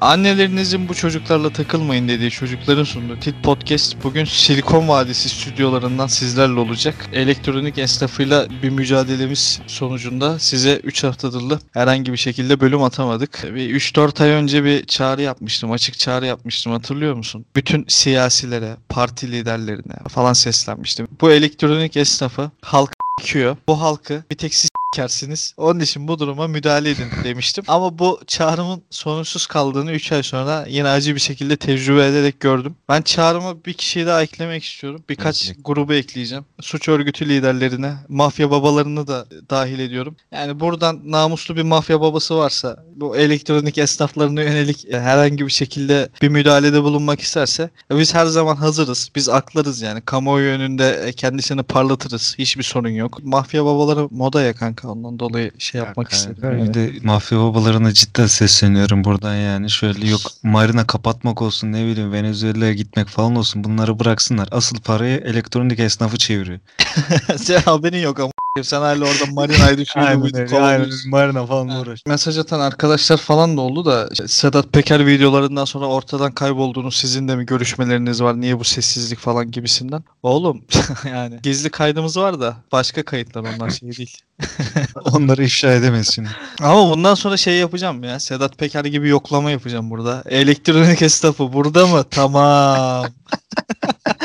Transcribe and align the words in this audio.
Annelerinizin 0.00 0.88
bu 0.88 0.94
çocuklarla 0.94 1.50
takılmayın 1.50 2.08
dediği 2.08 2.30
çocukların 2.30 2.84
sunduğu 2.84 3.20
Tit 3.20 3.34
Podcast 3.42 3.96
bugün 4.04 4.24
Silikon 4.24 4.88
Vadisi 4.88 5.28
stüdyolarından 5.28 6.06
sizlerle 6.06 6.60
olacak. 6.60 6.94
Elektronik 7.12 7.78
esnafıyla 7.78 8.46
bir 8.62 8.70
mücadelemiz 8.70 9.60
sonucunda 9.66 10.38
size 10.38 10.76
3 10.76 11.04
haftadır 11.04 11.58
herhangi 11.72 12.12
bir 12.12 12.16
şekilde 12.16 12.60
bölüm 12.60 12.82
atamadık. 12.82 13.54
Bir 13.54 13.80
3-4 13.80 14.22
ay 14.22 14.30
önce 14.30 14.64
bir 14.64 14.84
çağrı 14.84 15.22
yapmıştım, 15.22 15.72
açık 15.72 15.98
çağrı 15.98 16.26
yapmıştım 16.26 16.72
hatırlıyor 16.72 17.14
musun? 17.14 17.44
Bütün 17.56 17.84
siyasilere, 17.88 18.76
parti 18.88 19.32
liderlerine 19.32 19.94
falan 20.08 20.32
seslenmiştim. 20.32 21.08
Bu 21.20 21.30
elektronik 21.30 21.96
esnafı 21.96 22.50
halk 22.62 22.90
s**kiyor. 23.20 23.56
Bu 23.68 23.80
halkı 23.80 24.24
bir 24.30 24.36
tek 24.36 24.54
siz 24.54 24.70
s**kersiniz. 24.94 25.54
Onun 25.56 25.80
için 25.80 26.08
bu 26.08 26.18
duruma 26.18 26.46
müdahale 26.46 26.90
edin 26.90 27.06
demiştim. 27.24 27.64
Ama 27.68 27.98
bu 27.98 28.20
çağrımın 28.26 28.82
sonuçsuz 28.90 29.46
kaldığını 29.46 29.92
3 29.92 30.12
ay 30.12 30.22
sonra 30.22 30.64
yine 30.68 30.88
acı 30.88 31.14
bir 31.14 31.20
şekilde 31.20 31.56
tecrübe 31.56 32.06
ederek 32.06 32.40
gördüm. 32.40 32.74
Ben 32.88 33.02
çağrıma 33.02 33.64
bir 33.64 33.72
kişiyi 33.72 34.06
daha 34.06 34.22
eklemek 34.22 34.64
istiyorum. 34.64 35.02
Birkaç 35.08 35.46
Evet. 35.46 35.56
grubu 35.64 35.94
ekleyeceğim. 35.94 36.44
Suç 36.60 36.88
örgütü 36.88 37.28
liderlerine, 37.28 37.94
mafya 38.08 38.50
babalarını 38.50 39.06
da 39.06 39.26
dahil 39.50 39.78
ediyorum. 39.78 40.16
Yani 40.32 40.60
buradan 40.60 41.00
namuslu 41.04 41.56
bir 41.56 41.62
mafya 41.62 42.00
babası 42.00 42.36
varsa 42.36 42.84
bu 42.96 43.16
elektronik 43.16 43.78
esnaflarına 43.78 44.42
yönelik 44.42 44.84
e, 44.84 45.00
herhangi 45.00 45.46
bir 45.46 45.52
şekilde 45.52 46.08
bir 46.22 46.28
müdahalede 46.28 46.82
bulunmak 46.82 47.20
isterse 47.20 47.70
biz 47.90 48.14
her 48.14 48.26
zaman 48.26 48.56
hazırız. 48.56 49.10
Biz 49.16 49.28
aklarız 49.28 49.82
yani. 49.82 50.00
Kamuoyu 50.00 50.50
önünde 50.50 51.02
e, 51.06 51.12
kendisini 51.12 51.62
parlatırız. 51.62 52.34
Hiçbir 52.38 52.62
sorun 52.62 52.88
yok. 52.88 52.99
Mafya 53.22 53.64
babaları 53.64 54.08
moda 54.10 54.42
ya 54.42 54.52
kanka. 54.52 54.88
Ondan 54.88 55.18
dolayı 55.18 55.52
şey 55.58 55.80
yapmak 55.80 56.12
istedim. 56.12 56.38
Kanka, 56.40 56.56
yani. 56.56 56.68
Bir 56.68 56.74
de 56.74 56.92
mafya 57.02 57.38
babalarına 57.38 57.92
cidden 57.92 58.26
sesleniyorum 58.26 59.04
buradan 59.04 59.34
yani. 59.34 59.70
Şöyle 59.70 60.08
yok 60.08 60.20
marina 60.42 60.86
kapatmak 60.86 61.42
olsun 61.42 61.72
ne 61.72 61.86
bileyim 61.86 62.12
Venezuela'ya 62.12 62.72
gitmek 62.72 63.08
falan 63.08 63.36
olsun 63.36 63.64
bunları 63.64 63.98
bıraksınlar. 63.98 64.48
Asıl 64.50 64.80
parayı 64.80 65.18
elektronik 65.18 65.80
esnafı 65.80 66.18
çeviriyor. 66.18 66.58
Sen 67.36 67.60
haberin 67.60 68.02
yok 68.02 68.20
ama 68.20 68.32
sen 68.64 68.80
hala 68.80 69.04
orada 69.04 69.32
marinayı 69.32 69.78
düşünüyorsun. 69.78 71.10
marina 71.10 71.46
falan 71.46 71.68
Ha. 71.68 71.80
uğraş. 71.80 72.00
Mesaj 72.06 72.38
atan 72.38 72.60
arkadaşlar 72.60 73.16
falan 73.16 73.56
da 73.56 73.60
oldu 73.60 73.84
da 73.84 74.08
işte 74.12 74.28
Sedat 74.28 74.72
Peker 74.72 75.06
videolarından 75.06 75.64
sonra 75.64 75.86
ortadan 75.86 76.32
kaybolduğunuz 76.32 76.96
sizin 76.96 77.28
de 77.28 77.36
mi 77.36 77.46
görüşmeleriniz 77.46 78.22
var 78.22 78.40
niye 78.40 78.58
bu 78.58 78.64
sessizlik 78.64 79.18
falan 79.18 79.50
gibisinden. 79.50 80.04
Oğlum 80.22 80.64
yani 81.06 81.38
gizli 81.42 81.70
kaydımız 81.70 82.16
var 82.16 82.40
da 82.40 82.56
başka 82.72 83.02
kayıtlar 83.02 83.40
onlar 83.56 83.70
şey 83.70 83.96
değil. 83.96 84.16
Onları 85.04 85.44
ifşa 85.44 85.72
edemez 85.72 86.10
şimdi. 86.14 86.28
Ama 86.62 86.90
bundan 86.90 87.14
sonra 87.14 87.36
şey 87.36 87.54
yapacağım 87.56 88.04
ya 88.04 88.20
Sedat 88.20 88.58
Peker 88.58 88.84
gibi 88.84 89.08
yoklama 89.08 89.50
yapacağım 89.50 89.90
burada. 89.90 90.22
Elektronik 90.26 91.02
esnafı 91.02 91.52
burada 91.52 91.86
mı? 91.86 92.04
Tamam. 92.10 93.06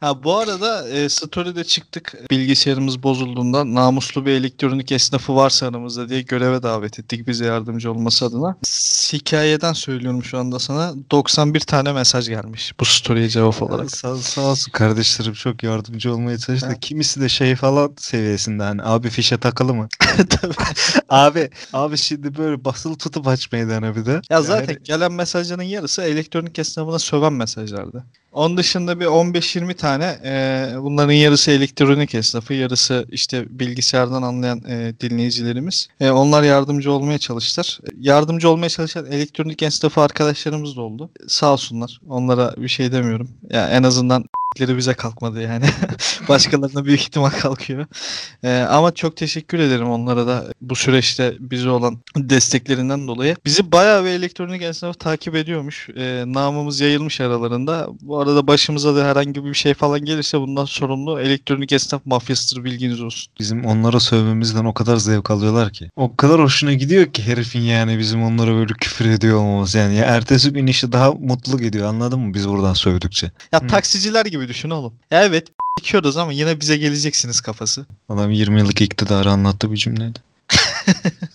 ha 0.00 0.24
bu 0.24 0.36
arada 0.38 0.88
e, 0.88 1.08
story'de 1.08 1.64
çıktık. 1.64 2.30
Bilgisayarımız 2.30 3.02
bozulduğunda 3.02 3.74
namuslu 3.74 4.26
bir 4.26 4.30
elektronik 4.30 4.92
esnafı 4.92 5.36
varsa 5.36 5.66
aramızda 5.66 6.08
diye 6.08 6.22
göreve 6.22 6.62
davet 6.62 6.98
ettik 6.98 7.26
bize 7.28 7.44
yardımcı 7.44 7.90
olması 7.90 8.24
adına. 8.26 8.56
Hikayeden 9.12 9.72
söylüyorum 9.72 10.24
şu 10.24 10.38
anda 10.38 10.58
sana. 10.58 10.94
91 11.10 11.60
tane 11.60 11.92
mesaj 11.92 12.28
gelmiş 12.28 12.72
bu 12.80 12.84
story'e 12.84 13.28
cevap 13.28 13.62
olarak. 13.62 13.90
Sağ, 13.90 14.16
sağ 14.16 14.40
olsun 14.40 14.72
kardeşlerim 14.72 15.32
çok 15.32 15.62
yardımcı 15.62 16.14
olmaya 16.14 16.38
çalıştı. 16.38 16.66
Ha. 16.66 16.74
Kimisi 16.80 17.20
de 17.20 17.28
şey 17.28 17.56
falan 17.56 17.92
seviyesinde 17.98 18.62
hani 18.62 18.82
abi 18.82 19.10
fişe 19.10 19.38
takılı 19.38 19.74
mı? 19.74 19.88
Tabii. 20.16 20.54
abi 21.08 21.50
abi 21.72 21.96
şimdi 21.98 22.36
böyle 22.38 22.64
basılı 22.64 22.96
tutup 22.96 23.26
aç 23.28 23.52
meydana 23.52 23.96
bir 23.96 24.06
de. 24.06 24.20
Ya 24.30 24.42
zaten 24.42 24.68
Yani- 24.74 24.82
gelen 24.84 25.12
mesajların 25.12 25.62
yarısı 25.62 26.02
elektronik 26.02 26.58
esnafına 26.58 26.98
söven 26.98 27.32
mesajlardı. 27.32 28.04
Onun 28.32 28.56
dışında 28.56 29.00
bir 29.00 29.06
15-20 29.40 29.74
tane 29.74 30.18
e, 30.24 30.72
bunların 30.82 31.12
yarısı 31.12 31.50
elektronik 31.50 32.14
esnafı, 32.14 32.54
yarısı 32.54 33.06
işte 33.10 33.44
bilgisayardan 33.50 34.22
anlayan 34.22 34.62
e, 34.68 34.94
dinleyicilerimiz. 35.00 35.88
E, 36.00 36.10
onlar 36.10 36.42
yardımcı 36.42 36.92
olmaya 36.92 37.18
çalıştılar. 37.18 37.80
Yardımcı 37.98 38.50
olmaya 38.50 38.68
çalışan 38.68 39.06
elektronik 39.06 39.62
esnafı 39.62 40.00
arkadaşlarımız 40.00 40.76
da 40.76 40.80
oldu. 40.80 41.10
Sağ 41.28 41.52
olsunlar. 41.52 42.00
Onlara 42.08 42.54
bir 42.56 42.68
şey 42.68 42.92
demiyorum. 42.92 43.30
Ya 43.50 43.68
en 43.68 43.82
azından 43.82 44.24
leri 44.60 44.76
bize 44.76 44.94
kalkmadı 44.94 45.42
yani. 45.42 45.64
Başkalarına 46.28 46.84
büyük 46.84 47.00
ihtimal 47.00 47.30
kalkıyor. 47.30 47.86
Ee, 48.42 48.58
ama 48.70 48.94
çok 48.94 49.16
teşekkür 49.16 49.58
ederim 49.58 49.90
onlara 49.90 50.26
da 50.26 50.44
bu 50.60 50.76
süreçte 50.76 51.34
bize 51.40 51.70
olan 51.70 51.98
desteklerinden 52.16 53.08
dolayı. 53.08 53.36
Bizi 53.44 53.72
bayağı 53.72 54.04
bir 54.04 54.08
elektronik 54.08 54.62
esnaf 54.62 55.00
takip 55.00 55.34
ediyormuş. 55.34 55.88
Ee, 55.96 56.24
namımız 56.26 56.80
yayılmış 56.80 57.20
aralarında. 57.20 57.88
Bu 58.02 58.20
arada 58.20 58.46
başımıza 58.46 58.96
da 58.96 59.04
herhangi 59.04 59.44
bir 59.44 59.54
şey 59.54 59.74
falan 59.74 60.04
gelirse 60.04 60.40
bundan 60.40 60.64
sorumlu 60.64 61.20
elektronik 61.20 61.72
esnaf 61.72 62.06
mafyasıdır 62.06 62.64
bilginiz 62.64 63.00
olsun. 63.00 63.32
Bizim 63.40 63.64
onlara 63.64 64.00
sövmemizden 64.00 64.64
o 64.64 64.74
kadar 64.74 64.96
zevk 64.96 65.30
alıyorlar 65.30 65.72
ki. 65.72 65.90
O 65.96 66.16
kadar 66.16 66.40
hoşuna 66.40 66.72
gidiyor 66.72 67.12
ki 67.12 67.22
herifin 67.22 67.60
yani 67.60 67.98
bizim 67.98 68.22
onlara 68.22 68.54
böyle 68.54 68.74
küfür 68.74 69.04
ediyor 69.04 69.38
olmamız 69.38 69.74
yani. 69.74 69.94
Ya 69.94 70.04
ertesi 70.04 70.52
gün 70.52 70.66
işi 70.66 70.92
daha 70.92 71.12
mutlu 71.12 71.58
gidiyor 71.58 71.88
anladın 71.88 72.20
mı 72.20 72.34
biz 72.34 72.48
buradan 72.48 72.74
sövdükçe. 72.74 73.30
Ya 73.52 73.62
Hı. 73.62 73.66
taksiciler 73.66 74.26
gibi 74.26 74.39
düşün 74.48 74.70
oğlum. 74.70 74.92
Evet 75.10 75.48
dikiyoruz 75.78 76.16
ama 76.16 76.32
yine 76.32 76.60
bize 76.60 76.76
geleceksiniz 76.76 77.40
kafası. 77.40 77.86
Adam 78.08 78.30
20 78.30 78.60
yıllık 78.60 78.80
iktidarı 78.80 79.30
anlattı 79.30 79.72
bir 79.72 79.76
cümleyle. 79.76 80.12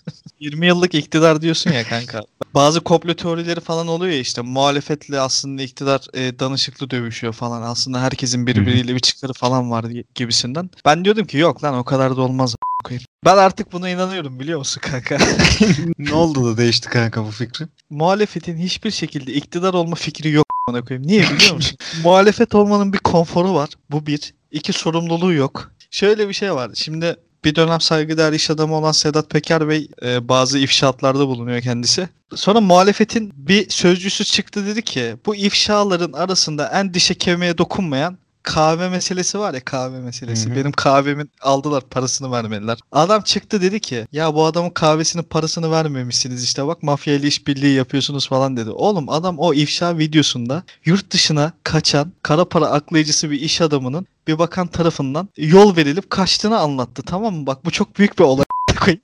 20 0.45 0.67
yıllık 0.67 0.95
iktidar 0.95 1.41
diyorsun 1.41 1.71
ya 1.71 1.83
kanka. 1.83 2.21
Bazı 2.53 2.81
komplo 2.81 3.13
teorileri 3.13 3.59
falan 3.59 3.87
oluyor 3.87 4.13
ya 4.13 4.19
işte 4.19 4.41
muhalefetle 4.41 5.19
aslında 5.19 5.61
iktidar 5.61 6.01
e, 6.13 6.39
danışıklı 6.39 6.89
dövüşüyor 6.89 7.33
falan. 7.33 7.61
Aslında 7.61 8.01
herkesin 8.01 8.47
birbiriyle 8.47 8.95
bir 8.95 8.99
çıkarı 8.99 9.33
falan 9.33 9.71
var 9.71 9.85
gibisinden. 10.15 10.69
Ben 10.85 11.05
diyordum 11.05 11.25
ki 11.25 11.37
yok 11.37 11.63
lan 11.63 11.75
o 11.75 11.83
kadar 11.83 12.17
da 12.17 12.21
olmaz 12.21 12.55
koyayım. 12.83 13.05
Ben 13.25 13.37
artık 13.37 13.71
buna 13.73 13.89
inanıyorum 13.89 14.39
biliyor 14.39 14.59
musun 14.59 14.81
kanka? 14.85 15.17
ne 15.97 16.13
oldu 16.13 16.45
da 16.45 16.57
değişti 16.57 16.89
kanka 16.89 17.25
bu 17.25 17.31
fikri? 17.31 17.65
Muhalefetin 17.89 18.57
hiçbir 18.57 18.91
şekilde 18.91 19.33
iktidar 19.33 19.73
olma 19.73 19.95
fikri 19.95 20.31
yok 20.31 20.45
koyayım. 20.87 21.07
Niye 21.07 21.23
biliyor 21.23 21.53
musun? 21.55 21.77
Muhalefet 22.03 22.55
olmanın 22.55 22.93
bir 22.93 22.97
konforu 22.97 23.53
var. 23.53 23.69
Bu 23.91 24.05
bir. 24.05 24.33
İki 24.51 24.73
sorumluluğu 24.73 25.33
yok. 25.33 25.71
Şöyle 25.91 26.29
bir 26.29 26.33
şey 26.33 26.53
var. 26.53 26.71
Şimdi 26.75 27.15
bir 27.45 27.55
dönem 27.55 27.81
saygıdeğer 27.81 28.33
iş 28.33 28.49
adamı 28.49 28.75
olan 28.75 28.91
Sedat 28.91 29.29
Peker 29.29 29.69
Bey 29.69 29.87
e, 30.03 30.29
bazı 30.29 30.59
ifşaatlarda 30.59 31.27
bulunuyor 31.27 31.61
kendisi. 31.61 32.09
Sonra 32.35 32.61
muhalefetin 32.61 33.33
bir 33.35 33.69
sözcüsü 33.69 34.23
çıktı 34.23 34.65
dedi 34.65 34.81
ki 34.81 35.15
bu 35.25 35.35
ifşaların 35.35 36.13
arasında 36.13 36.67
en 36.67 36.93
dişe 36.93 37.13
kemiğe 37.13 37.57
dokunmayan 37.57 38.17
kahve 38.45 38.89
meselesi 38.89 39.39
var 39.39 39.53
ya 39.53 39.59
kahve 39.65 39.99
meselesi. 39.99 40.49
Hı 40.49 40.53
hı. 40.53 40.55
Benim 40.55 40.71
kahvemin 40.71 41.31
aldılar 41.41 41.83
parasını 41.89 42.31
vermediler. 42.31 42.79
Adam 42.91 43.21
çıktı 43.21 43.61
dedi 43.61 43.79
ki 43.79 44.07
ya 44.11 44.35
bu 44.35 44.45
adamın 44.45 44.69
kahvesinin 44.69 45.23
parasını 45.23 45.71
vermemişsiniz 45.71 46.43
işte 46.43 46.67
bak 46.67 46.83
mafya 46.83 47.13
ile 47.13 47.27
işbirliği 47.27 47.75
yapıyorsunuz 47.75 48.27
falan 48.27 48.57
dedi. 48.57 48.69
Oğlum 48.69 49.09
adam 49.09 49.39
o 49.39 49.53
ifşa 49.53 49.97
videosunda 49.97 50.63
yurt 50.85 51.11
dışına 51.11 51.51
kaçan 51.63 52.11
kara 52.21 52.45
para 52.45 52.65
aklayıcısı 52.65 53.31
bir 53.31 53.41
iş 53.41 53.61
adamının 53.61 54.07
bir 54.27 54.39
bakan 54.39 54.67
tarafından 54.67 55.29
yol 55.37 55.75
verilip 55.75 56.09
kaçtığını 56.09 56.59
anlattı 56.59 57.03
tamam 57.03 57.35
mı? 57.35 57.47
Bak 57.47 57.65
bu 57.65 57.71
çok 57.71 57.97
büyük 57.97 58.19
bir 58.19 58.23
olay. 58.23 58.45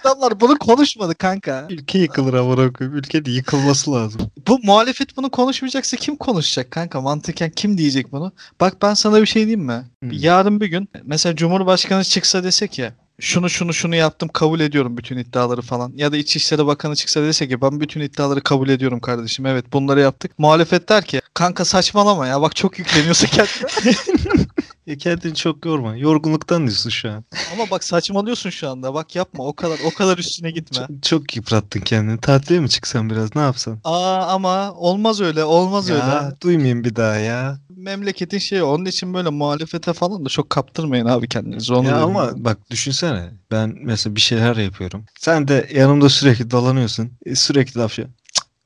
Adamlar 0.00 0.40
bunu 0.40 0.58
konuşmadı 0.58 1.14
kanka. 1.14 1.66
Ülke 1.70 1.98
yıkılır 1.98 2.34
amına 2.34 2.72
koyayım. 2.72 2.98
Ülkenin 2.98 3.30
yıkılması 3.30 3.92
lazım. 3.92 4.20
Bu 4.48 4.58
muhalefet 4.62 5.16
bunu 5.16 5.30
konuşmayacaksa 5.30 5.96
kim 5.96 6.16
konuşacak 6.16 6.70
kanka? 6.70 7.00
Mantıken 7.00 7.50
kim 7.50 7.78
diyecek 7.78 8.12
bunu? 8.12 8.32
Bak 8.60 8.82
ben 8.82 8.94
sana 8.94 9.20
bir 9.20 9.26
şey 9.26 9.42
diyeyim 9.42 9.66
mi? 9.66 9.84
Hmm. 10.02 10.10
Yarın 10.12 10.60
bir 10.60 10.66
gün 10.66 10.88
mesela 11.04 11.36
Cumhurbaşkanı 11.36 12.04
çıksa 12.04 12.44
dese 12.44 12.68
ki 12.68 12.90
şunu 13.20 13.50
şunu 13.50 13.74
şunu 13.74 13.96
yaptım 13.96 14.28
kabul 14.28 14.60
ediyorum 14.60 14.96
bütün 14.96 15.18
iddiaları 15.18 15.62
falan. 15.62 15.92
Ya 15.96 16.12
da 16.12 16.16
İçişleri 16.16 16.66
Bakanı 16.66 16.96
çıksa 16.96 17.22
dese 17.22 17.48
ki 17.48 17.60
ben 17.60 17.80
bütün 17.80 18.00
iddiaları 18.00 18.40
kabul 18.40 18.68
ediyorum 18.68 19.00
kardeşim. 19.00 19.46
Evet 19.46 19.72
bunları 19.72 20.00
yaptık. 20.00 20.38
Muhalefet 20.38 20.88
der 20.88 21.04
ki 21.04 21.20
kanka 21.34 21.64
saçmalama 21.64 22.26
ya 22.26 22.40
bak 22.40 22.56
çok 22.56 22.78
yükleniyorsun 22.78 23.26
kendine. 23.26 23.96
Ya 24.86 24.96
kendini 24.98 25.34
çok 25.34 25.64
yorma. 25.66 25.96
Yorgunluktan 25.96 26.60
diyorsun 26.66 26.90
şu 26.90 27.10
an. 27.10 27.24
Ama 27.52 27.70
bak 27.70 27.84
saçmalıyorsun 27.84 28.50
şu 28.50 28.70
anda. 28.70 28.94
Bak 28.94 29.16
yapma 29.16 29.44
o 29.46 29.52
kadar 29.52 29.78
o 29.84 29.90
kadar 29.90 30.18
üstüne 30.18 30.50
gitme. 30.50 30.86
Çok, 30.88 31.02
çok 31.02 31.36
yıprattın 31.36 31.80
kendini. 31.80 32.20
Tatile 32.20 32.60
mi 32.60 32.68
çıksan 32.68 33.10
biraz 33.10 33.36
ne 33.36 33.42
yapsan? 33.42 33.78
Aa 33.84 34.26
ama 34.26 34.72
olmaz 34.72 35.20
öyle 35.20 35.44
olmaz 35.44 35.90
öyle. 35.90 35.98
Ya 36.00 36.32
duymayayım 36.42 36.84
bir 36.84 36.96
daha 36.96 37.16
ya. 37.16 37.58
Memleketin 37.76 38.38
şeyi 38.38 38.62
onun 38.62 38.84
için 38.84 39.14
böyle 39.14 39.28
muhalefete 39.28 39.92
falan 39.92 40.24
da 40.24 40.28
çok 40.28 40.50
kaptırmayın 40.50 41.06
abi 41.06 41.28
kendinizi. 41.28 41.74
Onu 41.74 41.86
ya 41.88 41.96
ama 42.02 42.44
bak 42.44 42.70
düşünsene. 42.70 43.30
Ben 43.50 43.76
mesela 43.82 44.16
bir 44.16 44.20
şeyler 44.20 44.56
yapıyorum. 44.56 45.04
Sen 45.20 45.48
de 45.48 45.68
yanımda 45.74 46.08
sürekli 46.08 46.50
dolanıyorsun. 46.50 47.10
E, 47.26 47.34
sürekli 47.34 47.78
laf. 47.80 47.92
"Cık, 47.96 48.08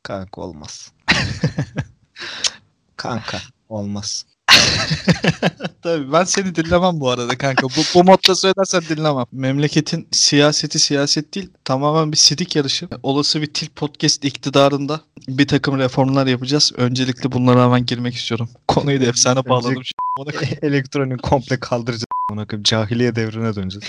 Kanka 0.02 0.40
olmaz. 0.40 0.92
Kanka 2.96 3.38
olmaz. 3.68 4.26
Tabii 5.82 6.12
ben 6.12 6.24
seni 6.24 6.54
dinlemem 6.54 7.00
bu 7.00 7.10
arada 7.10 7.38
kanka. 7.38 7.62
Bu, 7.62 7.80
bu 7.94 8.04
modda 8.04 8.34
söylersen 8.34 8.82
dinlemem. 8.88 9.26
Memleketin 9.32 10.08
siyaseti 10.10 10.78
siyaset 10.78 11.34
değil 11.34 11.50
tamamen 11.64 12.12
bir 12.12 12.16
sidik 12.16 12.56
yarışı. 12.56 12.88
Olası 13.02 13.42
bir 13.42 13.46
til 13.46 13.68
podcast 13.68 14.24
iktidarında 14.24 15.00
bir 15.28 15.48
takım 15.48 15.78
reformlar 15.78 16.26
yapacağız. 16.26 16.72
Öncelikle 16.76 17.32
bunlara 17.32 17.64
hemen 17.64 17.86
girmek 17.86 18.14
istiyorum. 18.14 18.48
Konuyu 18.68 19.00
da 19.00 19.04
efsane 19.04 19.48
bağladım. 19.48 19.82
Elektronik 20.62 21.22
komple 21.22 21.60
kaldıracağız. 21.60 22.04
Ona 22.32 22.46
Cahiliye 22.62 23.16
devrine 23.16 23.54
döneceğiz. 23.54 23.88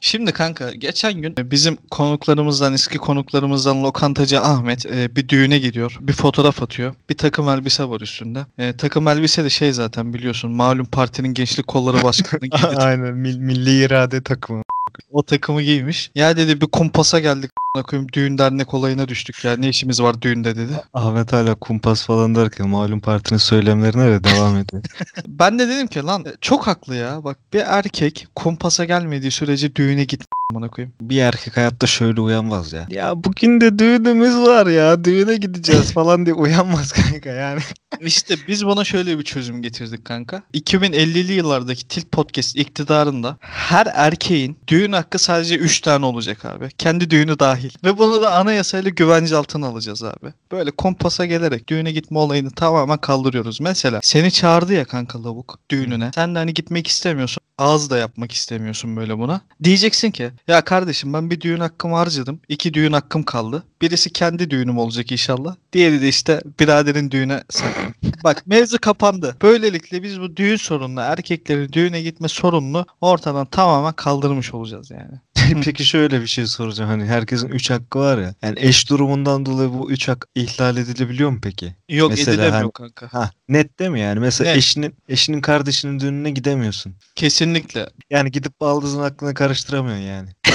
Şimdi 0.00 0.32
kanka 0.32 0.70
geçen 0.70 1.12
gün 1.22 1.34
bizim 1.38 1.76
konuklarımızdan 1.90 2.74
eski 2.74 2.98
konuklarımızdan 2.98 3.82
lokantacı 3.82 4.40
Ahmet 4.40 4.86
e, 4.86 5.16
bir 5.16 5.28
düğüne 5.28 5.58
gidiyor. 5.58 5.98
Bir 6.00 6.12
fotoğraf 6.12 6.62
atıyor. 6.62 6.94
Bir 7.10 7.16
takım 7.16 7.48
elbise 7.48 7.84
var 7.84 8.00
üstünde. 8.00 8.46
E, 8.58 8.76
takım 8.76 9.08
elbise 9.08 9.44
de 9.44 9.50
şey 9.50 9.72
zaten 9.72 10.14
biliyorsun 10.14 10.50
malum 10.50 10.86
partinin 10.86 11.34
gençlik 11.34 11.66
kolları 11.66 12.02
başkanı 12.02 12.40
giydi. 12.40 12.66
Aynen 12.76 13.14
mil- 13.14 13.38
milli 13.38 13.84
irade 13.84 14.22
takımı. 14.22 14.62
o 15.10 15.22
takımı 15.22 15.62
giymiş. 15.62 16.10
Ya 16.14 16.36
dedi 16.36 16.60
bir 16.60 16.66
kumpasa 16.66 17.20
geldik 17.20 17.50
koyayım 17.74 18.08
düğün 18.12 18.38
dernek 18.38 18.74
olayına 18.74 19.08
düştük 19.08 19.44
ya 19.44 19.56
ne 19.56 19.68
işimiz 19.68 20.02
var 20.02 20.22
düğünde 20.22 20.56
dedi. 20.56 20.72
Ahmet 20.94 21.32
hala 21.32 21.54
kumpas 21.54 22.06
falan 22.06 22.34
derken 22.34 22.68
malum 22.68 23.00
partinin 23.00 23.38
söylemlerine 23.38 24.10
de 24.10 24.24
devam 24.24 24.56
ediyor. 24.56 24.82
Ben 25.26 25.58
de 25.58 25.68
dedim 25.68 25.86
ki 25.86 26.02
lan 26.02 26.24
e, 26.24 26.32
çok 26.40 26.66
haklı 26.66 26.96
ya. 26.96 27.24
Bak 27.24 27.38
bir 27.52 27.60
erkek 27.66 28.28
kumpasa 28.34 28.84
gelmediği 28.84 29.30
sürece 29.30 29.76
düğüne 29.76 30.04
git 30.04 30.24
a**ına 30.54 30.68
koyayım. 30.68 30.94
bir 31.00 31.18
erkek 31.18 31.56
hayatta 31.56 31.86
şöyle 31.86 32.20
uyanmaz 32.20 32.72
ya. 32.72 32.86
Ya 32.90 33.24
bugün 33.24 33.60
de 33.60 33.78
düğünümüz 33.78 34.36
var 34.36 34.66
ya 34.66 35.04
düğüne 35.04 35.36
gideceğiz 35.36 35.92
falan 35.94 36.26
diye 36.26 36.34
uyanmaz 36.34 36.92
kanka 36.92 37.30
yani. 37.30 37.60
İşte 38.00 38.34
biz 38.48 38.66
buna 38.66 38.84
şöyle 38.84 39.18
bir 39.18 39.24
çözüm 39.24 39.62
getirdik 39.62 40.04
kanka. 40.04 40.42
2050'li 40.54 41.32
yıllardaki 41.32 41.88
Tilt 41.88 42.12
Podcast 42.12 42.56
iktidarında 42.56 43.36
her 43.40 43.86
erkeğin 43.94 44.58
düğün 44.68 44.92
hakkı 44.92 45.18
sadece 45.18 45.56
3 45.56 45.80
tane 45.80 46.06
olacak 46.06 46.44
abi. 46.44 46.68
Kendi 46.78 47.10
düğünü 47.10 47.38
dahil. 47.38 47.70
Ve 47.84 47.98
bunu 47.98 48.22
da 48.22 48.34
anayasayla 48.34 48.90
güvence 48.90 49.36
altına 49.36 49.66
alacağız 49.66 50.02
abi. 50.04 50.32
Böyle 50.52 50.70
kompasa 50.70 51.26
gelerek 51.26 51.68
düğüne 51.68 51.92
gitme 51.92 52.18
olayını 52.18 52.50
tamamen 52.50 52.98
kaldırıyoruz. 52.98 53.60
Mesela 53.60 54.00
seni 54.02 54.30
çağırdı 54.32 54.72
ya 54.72 54.84
kanka 54.84 55.24
lavuk 55.24 55.58
düğününe. 55.70 56.10
Sen 56.14 56.34
de 56.34 56.38
hani 56.38 56.54
gitmek 56.54 56.86
istemiyorsun. 56.86 57.42
Ağız 57.58 57.90
da 57.90 57.98
yapmak 57.98 58.32
istemiyorsun 58.32 58.96
böyle 58.96 59.18
buna. 59.18 59.40
Diyeceksin 59.64 60.10
ki 60.10 60.30
ya 60.48 60.64
kardeşim 60.64 61.12
ben 61.12 61.30
bir 61.30 61.40
düğün 61.40 61.60
hakkımı 61.60 61.96
harcadım. 61.96 62.40
iki 62.48 62.74
düğün 62.74 62.92
hakkım 62.92 63.22
kaldı. 63.22 63.62
Birisi 63.82 64.12
kendi 64.12 64.50
düğünüm 64.50 64.78
olacak 64.78 65.12
inşallah. 65.12 65.56
Diğeri 65.72 66.02
de 66.02 66.08
işte 66.08 66.40
biraderin 66.60 67.10
düğüne 67.10 67.42
sakın. 67.50 67.94
Bak 68.24 68.46
mevzu 68.46 68.78
kapandı. 68.78 69.36
Böylelikle 69.42 70.02
biz 70.02 70.20
bu 70.20 70.36
düğün 70.36 70.56
sorununu, 70.56 71.00
erkeklerin 71.00 71.72
düğüne 71.72 72.02
gitme 72.02 72.28
sorununu 72.28 72.86
ortadan 73.00 73.46
tamamen 73.46 73.92
kaldırmış 73.92 74.54
olacağız 74.54 74.90
yani. 74.90 75.20
Peki 75.64 75.84
şöyle 75.84 76.20
bir 76.20 76.26
şey 76.26 76.46
soracağım 76.46 76.90
hani 76.90 77.04
herkesin 77.04 77.48
3 77.48 77.70
hakkı 77.70 77.98
var 77.98 78.18
ya. 78.18 78.34
Yani 78.42 78.54
eş 78.58 78.90
durumundan 78.90 79.46
dolayı 79.46 79.72
bu 79.72 79.90
3 79.90 80.08
hak 80.08 80.26
ihlal 80.34 80.76
edilebiliyor 80.76 81.30
mu 81.30 81.38
peki? 81.42 81.74
Yok 81.88 82.10
Mesela 82.10 82.32
edilemiyor 82.34 82.62
hani- 82.62 82.72
kanka. 82.72 83.08
Ha 83.18 83.30
net 83.48 83.78
değil 83.78 83.90
mi 83.90 84.00
yani? 84.00 84.20
Mesela 84.20 84.50
Net. 84.50 84.58
eşinin 84.58 84.94
eşinin 85.08 85.40
kardeşinin 85.40 86.00
düğününe 86.00 86.30
gidemiyorsun. 86.30 86.94
Kesinlikle. 87.14 87.90
Yani 88.10 88.30
gidip 88.30 88.60
baldızın 88.60 89.02
aklını 89.02 89.34
karıştıramıyorsun 89.34 90.04
yani. 90.04 90.28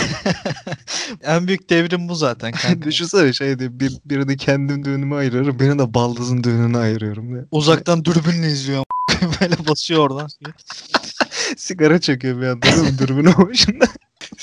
En 1.24 1.48
büyük 1.48 1.69
devrim 1.69 2.10
bu 2.10 2.16
zaten 2.16 2.51
kanka. 2.51 2.81
Düşünsene 2.88 3.34
şey 3.34 3.60
diye 3.60 3.80
bir, 3.80 3.94
birini 4.06 4.38
kendim 4.38 4.86
düğünüme 4.86 5.16
ayırıyorum. 5.16 5.60
Birini 5.60 5.80
de 5.80 5.94
baldızın 5.94 6.44
düğününe 6.44 6.78
ayırıyorum 6.78 7.30
diye. 7.34 7.46
Uzaktan 7.51 8.06
dürbünle 8.06 8.48
izliyor. 8.48 8.84
böyle 9.42 9.68
basıyor 9.68 10.00
oradan. 10.00 10.28
Sigara 11.57 12.00
çekiyor 12.01 12.42
bir 12.42 12.48
anda 12.48 12.62
değil 12.62 12.78
mi 12.92 12.98
dürbünün 13.00 13.34
başında. 13.50 13.86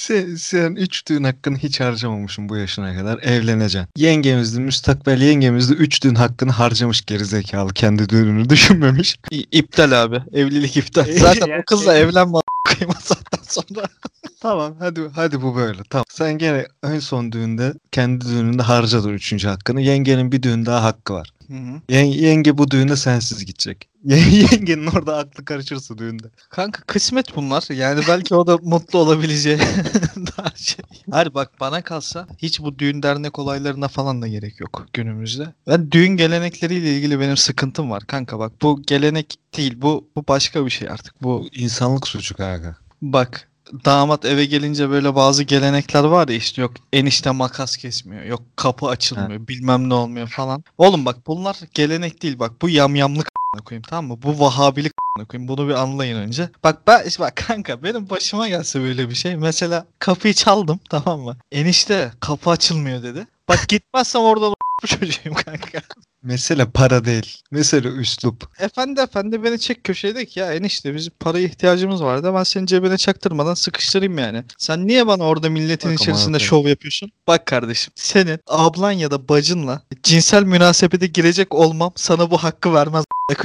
Sen, 0.01 0.35
sen 0.35 0.75
üç 0.75 1.07
düğün 1.09 1.25
hakkını 1.25 1.59
hiç 1.59 1.81
harcamamışsın 1.81 2.49
bu 2.49 2.57
yaşına 2.57 2.97
kadar. 2.97 3.19
Evleneceksin. 3.23 3.89
Yengemiz 3.97 4.57
de 4.57 4.61
müstakbel 4.61 5.21
yengemiz 5.23 5.71
de 5.71 5.75
üç 5.75 6.03
düğün 6.03 6.15
hakkını 6.15 6.51
harcamış 6.51 7.05
gerizekalı. 7.07 7.73
Kendi 7.73 8.09
düğününü 8.09 8.49
düşünmemiş. 8.51 9.17
İ- 9.31 9.45
İptal 9.53 10.03
abi. 10.03 10.23
Evlilik 10.33 10.77
iptal. 10.77 11.05
Zaten 11.19 11.61
o 11.61 11.63
kızla 11.67 11.95
evlenme 11.97 12.39
koyayım 12.69 12.91
o 12.91 13.01
saatten 13.01 13.43
sonra. 13.43 13.87
Tamam 14.41 14.77
hadi 14.79 15.01
hadi 15.15 15.43
bu 15.43 15.57
böyle. 15.57 15.83
Tamam. 15.91 16.05
Sen 16.11 16.39
gene 16.39 16.67
en 16.85 16.99
son 16.99 17.33
düğünde 17.33 17.75
kendi 17.93 18.25
düğününde 18.25 18.63
harcadın 18.63 19.13
üçüncü 19.13 19.49
hakkını. 19.49 19.81
Yengenin 19.81 20.33
bir 20.33 20.43
düğün 20.43 20.67
daha 20.67 20.83
hakkı 20.85 21.13
var. 21.15 21.31
Hı 21.51 21.57
hı. 21.57 21.81
Yen- 21.89 22.05
yenge 22.05 22.59
bu 22.59 22.71
düğünde 22.71 22.97
sensiz 22.97 23.45
gidecek. 23.47 23.89
Ye- 24.05 24.47
Yengenin 24.53 24.87
orada 24.87 25.17
aklı 25.19 25.45
karışırsa 25.45 25.99
düğünde. 25.99 26.27
Kanka 26.51 26.83
kısmet 26.83 27.37
bunlar. 27.37 27.75
Yani 27.75 28.01
belki 28.09 28.35
o 28.35 28.47
da 28.47 28.57
mutlu 28.63 28.99
olabileceği 28.99 29.59
daha 30.17 30.51
şey. 30.57 30.85
Hayır 31.11 31.35
bak 31.35 31.51
bana 31.61 31.83
kalsa 31.83 32.27
hiç 32.39 32.61
bu 32.61 32.79
düğün 32.79 33.03
dernek 33.03 33.39
olaylarına 33.39 33.89
falan 33.89 34.23
da 34.23 34.29
gerek 34.29 34.61
yok 34.61 34.87
günümüzde. 34.93 35.55
Ben 35.67 35.91
düğün 35.91 36.17
gelenekleriyle 36.17 36.97
ilgili 36.97 37.21
benim 37.21 37.37
sıkıntım 37.37 37.91
var 37.91 38.03
kanka 38.07 38.39
bak 38.39 38.53
bu 38.63 38.83
gelenek 38.83 39.35
değil 39.57 39.75
bu 39.77 40.09
bu 40.17 40.25
başka 40.29 40.67
bir 40.67 40.71
şey 40.71 40.89
artık. 40.89 41.23
Bu 41.23 41.29
Bu 41.29 41.49
insanlık 41.53 42.09
suçu 42.09 42.35
kanka. 42.37 42.77
bak 43.03 43.50
damat 43.85 44.25
eve 44.25 44.45
gelince 44.45 44.91
böyle 44.91 45.15
bazı 45.15 45.43
gelenekler 45.43 46.05
var 46.05 46.29
ya 46.29 46.35
işte 46.35 46.63
yok 46.63 46.73
enişte 46.93 47.31
makas 47.31 47.77
kesmiyor 47.77 48.25
yok 48.25 48.43
kapı 48.57 48.87
açılmıyor 48.87 49.49
bilmem 49.49 49.89
ne 49.89 49.95
olmuyor 49.95 50.29
falan. 50.29 50.65
Oğlum 50.79 51.05
bak 51.05 51.27
bunlar 51.27 51.57
gelenek 51.75 52.23
değil 52.23 52.39
bak 52.39 52.63
bu 52.63 52.69
yamyamlık 52.69 53.29
koyayım 53.65 53.83
tamam 53.83 54.07
mı? 54.07 54.23
Bu 54.23 54.41
vahabilik 54.41 54.93
koyayım 55.29 55.49
bunu 55.49 55.69
bir 55.69 55.75
anlayın 55.75 56.17
önce. 56.17 56.51
Bak 56.65 56.87
ben 56.87 57.05
işte 57.07 57.23
bak 57.23 57.37
kanka 57.37 57.83
benim 57.83 58.11
başıma 58.11 58.49
gelse 58.49 58.81
böyle 58.81 59.11
bir 59.11 59.15
şey 59.15 59.37
mesela 59.37 59.87
kapıyı 59.99 60.35
çaldım 60.35 60.81
tamam 60.91 61.21
mı? 61.21 61.37
Enişte 61.53 62.13
kapı 62.21 62.51
açılmıyor 62.51 63.03
dedi. 63.03 63.27
Bak 63.49 63.69
gitmezsem 63.69 64.23
oradan 64.23 64.55
çocuğum 64.87 65.35
kanka. 65.35 65.81
Mesele 66.23 66.65
para 66.67 67.05
değil. 67.05 67.39
Mesele 67.51 67.89
üslup. 67.89 68.49
Efendi 68.59 69.01
efendi 69.01 69.43
beni 69.45 69.59
çek 69.59 69.85
köşeye 69.85 70.15
de 70.15 70.27
ki 70.27 70.41
ya 70.41 70.53
enişte 70.55 70.95
bizim 70.95 71.13
paraya 71.21 71.45
ihtiyacımız 71.47 72.03
vardı. 72.03 72.33
Ben 72.35 72.43
senin 72.43 72.67
cebine 72.67 72.97
çaktırmadan 72.97 73.55
sıkıştırayım 73.55 74.19
yani. 74.19 74.45
Sen 74.59 74.87
niye 74.87 75.07
bana 75.07 75.25
orada 75.25 75.51
milletin 75.51 75.91
Bak 75.91 76.01
içerisinde 76.01 76.33
haklı. 76.33 76.47
şov 76.47 76.67
yapıyorsun? 76.67 77.11
Bak 77.27 77.47
kardeşim 77.47 77.93
senin 77.97 78.39
ablan 78.47 78.93
ya 78.93 79.11
da 79.11 79.29
bacınla 79.29 79.83
cinsel 80.03 80.43
münasebete 80.45 81.07
girecek 81.07 81.55
olmam 81.55 81.93
sana 81.97 82.31
bu 82.31 82.39
hakkı 82.39 82.75
vermez. 82.75 83.05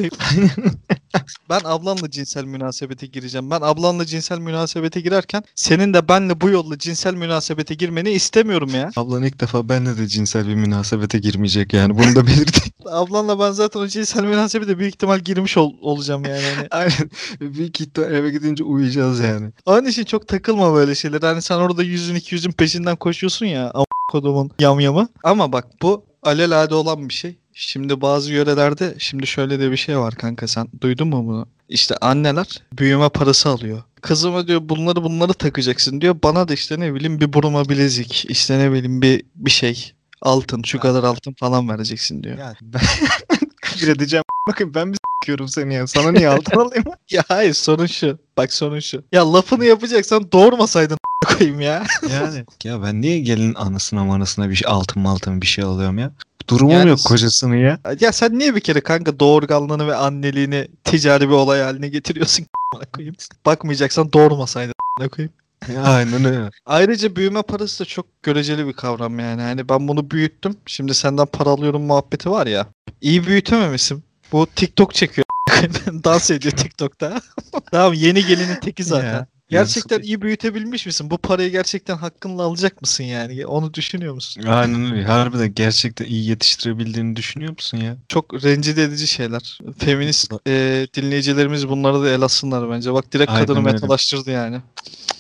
ben 1.50 1.60
ablanla 1.64 2.12
cinsel 2.12 2.44
münasebete 2.44 3.06
gireceğim. 3.08 3.52
Ben 3.52 3.60
ablanla 3.62 4.06
cinsel 4.06 4.40
münasebete 4.40 5.02
girerken 5.02 5.44
senin 5.56 5.94
de 5.94 6.08
benle 6.08 6.42
bu 6.42 6.50
yolla 6.50 6.78
cinsel 6.78 7.14
münasebete 7.14 7.74
girmeni 7.74 8.12
istemiyorum 8.12 8.70
ya. 8.76 8.92
Ablan 8.96 9.24
ilk 9.24 9.42
defa 9.42 9.70
benle 9.70 9.98
de 9.98 10.08
cinsel 10.08 10.48
bir 10.48 10.56
münasebete 10.56 11.18
girmeyecek 11.20 11.74
yani. 11.74 11.98
Bunu 11.98 12.16
da 12.16 12.28
belirteyim. 12.28 12.65
Ablanla 12.86 13.40
ben 13.40 13.52
zaten 13.52 13.80
o 13.80 13.88
cinsel 13.88 14.24
münasebete 14.24 14.80
büyük 14.80 14.94
ihtimal 14.94 15.20
girmiş 15.20 15.58
ol- 15.58 15.74
olacağım 15.82 16.26
yani. 16.26 16.42
Hani 16.56 16.68
Aynen. 16.72 17.10
Büyük 17.42 17.82
ihtimal 17.82 18.14
eve 18.14 18.30
gidince 18.30 18.64
uyuyacağız 18.64 19.20
yani. 19.20 19.52
Onun 19.66 19.86
için 19.86 20.04
çok 20.04 20.28
takılma 20.28 20.74
böyle 20.74 20.96
şeyler. 20.96 21.22
Hani 21.22 21.42
sen 21.42 21.56
orada 21.58 21.84
yüzün 21.84 22.16
iki 22.16 22.36
yüzün 22.36 22.52
peşinden 22.52 22.96
koşuyorsun 22.96 23.46
ya. 23.46 23.68
am- 23.68 23.86
kodumun 24.12 24.52
yamyamı. 24.60 25.08
Ama 25.24 25.52
bak 25.52 25.66
bu 25.82 26.06
alelade 26.24 26.76
olan 26.76 27.10
bir 27.10 27.14
şey. 27.14 27.38
Şimdi 27.54 28.02
bazı 28.02 28.34
yörelerde 28.34 28.96
şimdi 28.98 29.28
şöyle 29.28 29.60
de 29.60 29.72
bir 29.72 29.78
şey 29.78 29.98
var 30.00 30.16
kanka 30.16 30.48
sen 30.48 30.68
duydun 30.82 31.08
mu 31.08 31.28
bunu? 31.28 31.46
İşte 31.70 31.98
anneler 31.98 32.48
büyüme 32.80 33.10
parası 33.10 33.50
alıyor. 33.50 33.84
Kızıma 34.02 34.48
diyor 34.48 34.62
bunları 34.64 35.04
bunları 35.04 35.34
takacaksın 35.34 36.02
diyor. 36.02 36.16
Bana 36.24 36.48
da 36.48 36.54
işte 36.54 36.80
ne 36.80 36.94
bileyim 36.94 37.22
bir 37.22 37.34
buruma 37.34 37.70
bilezik 37.70 38.26
işte 38.30 38.60
ne 38.60 38.72
bileyim 38.72 39.02
bir 39.02 39.24
bir 39.36 39.52
şey 39.52 39.94
altın 40.26 40.64
şu 40.64 40.80
kadar 40.80 41.04
altın 41.04 41.34
falan 41.40 41.70
vereceksin 41.70 42.24
diyor. 42.24 42.38
Ya 42.38 42.54
ben 42.62 42.82
küfür 43.62 43.88
edeceğim. 43.88 44.24
Bakın 44.48 44.74
ben 44.74 44.88
mi 44.88 44.96
s**kiyorum 44.96 45.48
seni 45.48 45.74
ya? 45.74 45.88
Sana 45.88 46.12
niye 46.12 46.30
altın 46.30 46.60
alayım? 46.60 46.84
Ya 47.12 47.24
hayır 47.28 47.54
sorun 47.54 47.86
şu. 47.86 48.18
Bak 48.38 48.54
sorun 48.54 48.80
şu. 48.80 49.04
Ya 49.12 49.34
lafını 49.34 49.66
yapacaksan 49.66 50.32
doğurmasaydın 50.32 50.98
koyayım 51.26 51.62
ya. 51.62 51.84
yani. 52.12 52.46
Ya 52.64 52.84
ben 52.84 53.02
niye 53.02 53.20
gelin 53.20 53.54
anasına 53.54 54.06
manasına 54.06 54.50
bir 54.50 54.56
şey 54.56 54.72
altın 54.72 55.02
maltın 55.02 55.42
bir 55.42 55.48
şey 55.48 55.64
alıyorum 55.64 55.98
ya? 55.98 56.12
Durumum 56.50 56.74
Yani 56.74 56.90
yok 56.90 57.00
kocasını 57.06 57.58
ya. 57.58 57.80
Ya 58.00 58.12
sen 58.12 58.40
niye 58.40 58.56
bir 58.56 58.60
kere 58.60 58.82
kanka 58.82 59.20
doğurganlığını 59.20 59.88
ve 59.88 59.96
anneliğini 59.96 60.68
ticari 60.84 61.30
bir 61.30 61.34
olay 61.34 61.62
haline 61.62 61.90
getiriyorsun 61.90 62.46
koyayım? 62.94 63.16
Bakmayacaksan 63.46 64.14
doğurmasaydın 64.14 64.74
koyayım. 65.12 65.34
Aynen 65.84 66.26
öyle. 66.26 66.50
Ayrıca 66.66 67.16
büyüme 67.16 67.42
parası 67.42 67.84
da 67.84 67.86
çok 67.88 68.24
göreceli 68.24 68.68
bir 68.68 68.74
kavram 68.74 69.20
yani. 69.20 69.42
Hani 69.42 69.70
ben 69.70 69.88
bunu 69.88 70.12
büyüttüm. 70.12 70.56
Şimdi 70.66 70.94
senden 70.94 71.26
para 71.26 71.50
alıyorum 71.50 71.82
muhabbeti 71.82 72.32
var 72.32 72.48
ya. 72.48 72.68
İyi 73.02 73.28
büyütememişsin. 73.28 74.04
Bu 74.32 74.48
TikTok 74.56 74.94
çekiyor. 74.94 75.26
Dans 76.04 76.32
ediyor 76.32 76.58
TikTok'ta. 76.58 77.22
tamam 77.72 77.94
yeni 77.94 78.26
gelinin 78.26 78.56
teki 78.56 78.84
zaten. 78.84 79.08
Ya. 79.08 79.28
Gerçekten 79.50 80.02
iyi 80.02 80.22
büyütebilmiş 80.22 80.86
misin? 80.86 81.10
Bu 81.10 81.18
parayı 81.18 81.52
gerçekten 81.52 81.98
hakkınla 81.98 82.44
alacak 82.44 82.82
mısın 82.82 83.04
yani? 83.04 83.46
Onu 83.46 83.74
düşünüyor 83.74 84.14
musun? 84.14 84.44
Aynen 84.44 84.94
öyle. 84.94 85.04
Harbiden 85.04 85.54
gerçekten 85.54 86.06
iyi 86.06 86.30
yetiştirebildiğini 86.30 87.16
düşünüyor 87.16 87.52
musun 87.52 87.78
ya? 87.78 87.98
Çok 88.08 88.44
rencide 88.44 88.84
edici 88.84 89.08
şeyler. 89.08 89.60
Feminist 89.78 90.34
e, 90.48 90.88
dinleyicilerimiz 90.94 91.70
bunları 91.70 92.02
da 92.02 92.10
el 92.10 92.22
atsınlar 92.22 92.70
bence. 92.70 92.94
Bak 92.94 93.14
direkt 93.14 93.32
Aynen 93.32 93.46
kadını 93.46 93.60
öyle. 93.60 93.72
metalaştırdı 93.72 94.32
yani. 94.32 94.62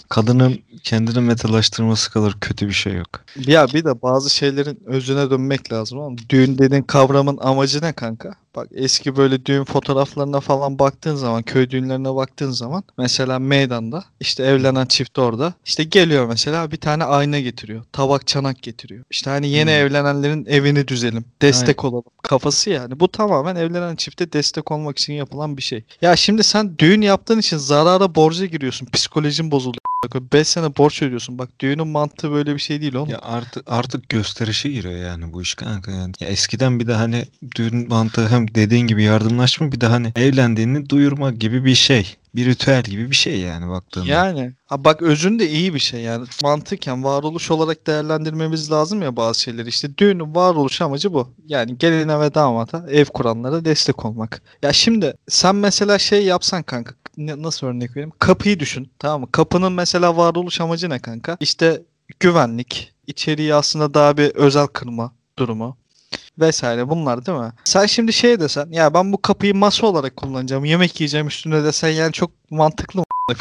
Kadının 0.09 0.59
kendini 0.83 1.19
metalaştırması 1.19 2.11
kadar 2.11 2.39
kötü 2.39 2.67
bir 2.67 2.73
şey 2.73 2.93
yok. 2.93 3.09
Ya 3.35 3.67
bir 3.67 3.85
de 3.85 4.01
bazı 4.01 4.29
şeylerin 4.29 4.79
özüne 4.85 5.29
dönmek 5.29 5.73
lazım 5.73 5.99
ama 5.99 6.17
düğün 6.29 6.57
dediğin 6.57 6.83
kavramın 6.83 7.37
amacı 7.41 7.81
ne 7.81 7.93
kanka? 7.93 8.31
Bak 8.55 8.67
eski 8.75 9.15
böyle 9.17 9.45
düğün 9.45 9.63
fotoğraflarına 9.63 10.39
falan 10.39 10.79
baktığın 10.79 11.15
zaman, 11.15 11.43
köy 11.43 11.69
düğünlerine 11.69 12.15
baktığın 12.15 12.51
zaman 12.51 12.83
mesela 12.97 13.39
meydanda 13.39 14.03
işte 14.19 14.43
evlenen 14.43 14.85
çift 14.85 15.19
orada 15.19 15.53
işte 15.65 15.83
geliyor 15.83 16.25
mesela 16.25 16.71
bir 16.71 16.77
tane 16.77 17.03
ayna 17.03 17.39
getiriyor. 17.39 17.83
Tabak 17.91 18.27
çanak 18.27 18.61
getiriyor. 18.61 19.03
İşte 19.11 19.29
hani 19.29 19.47
yeni 19.49 19.69
Hmm. 19.71 19.77
evlenenlerin 19.77 20.45
evini 20.45 20.87
düzelim. 20.87 21.25
Destek 21.41 21.85
olalım. 21.85 22.03
Kafası 22.23 22.69
yani. 22.69 22.99
Bu 22.99 23.07
tamamen 23.11 23.55
evlenen 23.55 23.95
çifte 23.95 24.33
destek 24.33 24.71
olmak 24.71 24.99
için 24.99 25.13
yapılan 25.13 25.57
bir 25.57 25.61
şey. 25.61 25.83
Ya 26.01 26.15
şimdi 26.15 26.43
sen 26.43 26.77
düğün 26.77 27.01
yaptığın 27.01 27.39
için 27.39 27.57
zarara 27.57 28.15
borca 28.15 28.45
giriyorsun. 28.45 28.85
Psikolojin 28.93 29.51
bozuluyor. 29.51 29.79
5 30.13 30.47
sene 30.47 30.77
borç 30.77 31.01
ödüyorsun. 31.01 31.37
Bak 31.39 31.49
düğünün 31.59 31.87
mantığı 31.87 32.31
böyle 32.31 32.53
bir 32.53 32.59
şey 32.59 32.81
değil 32.81 32.93
oğlum. 32.95 33.09
Ya 33.09 33.19
artık 33.21 33.63
artık 33.67 34.09
gösterişe 34.09 34.69
giriyor 34.69 34.95
yani 34.95 35.33
bu 35.33 35.41
iş 35.41 35.55
kanka 35.55 35.91
yani. 35.91 36.13
Ya 36.19 36.27
eskiden 36.27 36.79
bir 36.79 36.87
de 36.87 36.93
hani 36.93 37.25
düğün 37.55 37.87
mantığı 37.87 38.27
hem 38.27 38.44
dediğin 38.55 38.87
gibi 38.87 39.03
yardımlaşma 39.03 39.71
bir 39.71 39.81
de 39.81 39.85
hani 39.85 40.13
evlendiğini 40.15 40.89
duyurmak 40.89 41.39
gibi 41.39 41.65
bir 41.65 41.75
şey. 41.75 42.15
Bir 42.35 42.45
ritüel 42.45 42.83
gibi 42.83 43.11
bir 43.11 43.15
şey 43.15 43.39
yani 43.39 43.69
baktığında. 43.69 44.05
Yani. 44.05 44.53
Ha 44.65 44.83
bak 44.83 45.01
özünde 45.01 45.49
iyi 45.49 45.73
bir 45.73 45.79
şey 45.79 46.01
yani. 46.01 46.25
Mantıken 46.43 47.03
varoluş 47.03 47.51
olarak 47.51 47.87
değerlendirmemiz 47.87 48.71
lazım 48.71 49.01
ya 49.01 49.15
bazı 49.15 49.41
şeyleri. 49.41 49.69
İşte 49.69 49.97
düğünün 49.97 50.35
varoluş 50.35 50.81
amacı 50.81 51.13
bu. 51.13 51.33
Yani 51.47 51.77
geline 51.77 52.19
ve 52.19 52.33
damata 52.33 52.85
ev 52.89 53.05
kuranlara 53.05 53.65
destek 53.65 54.05
olmak. 54.05 54.41
Ya 54.63 54.73
şimdi 54.73 55.13
sen 55.27 55.55
mesela 55.55 55.97
şey 55.97 56.25
yapsan 56.25 56.63
kanka 56.63 56.95
nasıl 57.17 57.67
örnek 57.67 57.91
vereyim? 57.91 58.11
Kapıyı 58.19 58.59
düşün 58.59 58.91
tamam 58.99 59.21
mı? 59.21 59.27
Kapının 59.31 59.73
mesela 59.73 60.17
varoluş 60.17 60.61
amacı 60.61 60.89
ne 60.89 60.99
kanka? 60.99 61.37
İşte 61.39 61.81
güvenlik 62.19 62.93
içeriği 63.07 63.55
aslında 63.55 63.93
daha 63.93 64.17
bir 64.17 64.29
özel 64.29 64.67
kırma 64.67 65.11
durumu 65.39 65.77
vesaire 66.39 66.89
bunlar 66.89 67.25
değil 67.25 67.37
mi? 67.37 67.51
Sen 67.63 67.85
şimdi 67.85 68.13
şey 68.13 68.39
desen 68.39 68.67
ya 68.71 68.93
ben 68.93 69.13
bu 69.13 69.21
kapıyı 69.21 69.55
masa 69.55 69.87
olarak 69.87 70.15
kullanacağım 70.15 70.65
yemek 70.65 71.01
yiyeceğim 71.01 71.27
üstüne 71.27 71.63
desen 71.63 71.89
yani 71.89 72.13
çok 72.13 72.31
mantıklı 72.49 72.99
mı? 72.99 73.05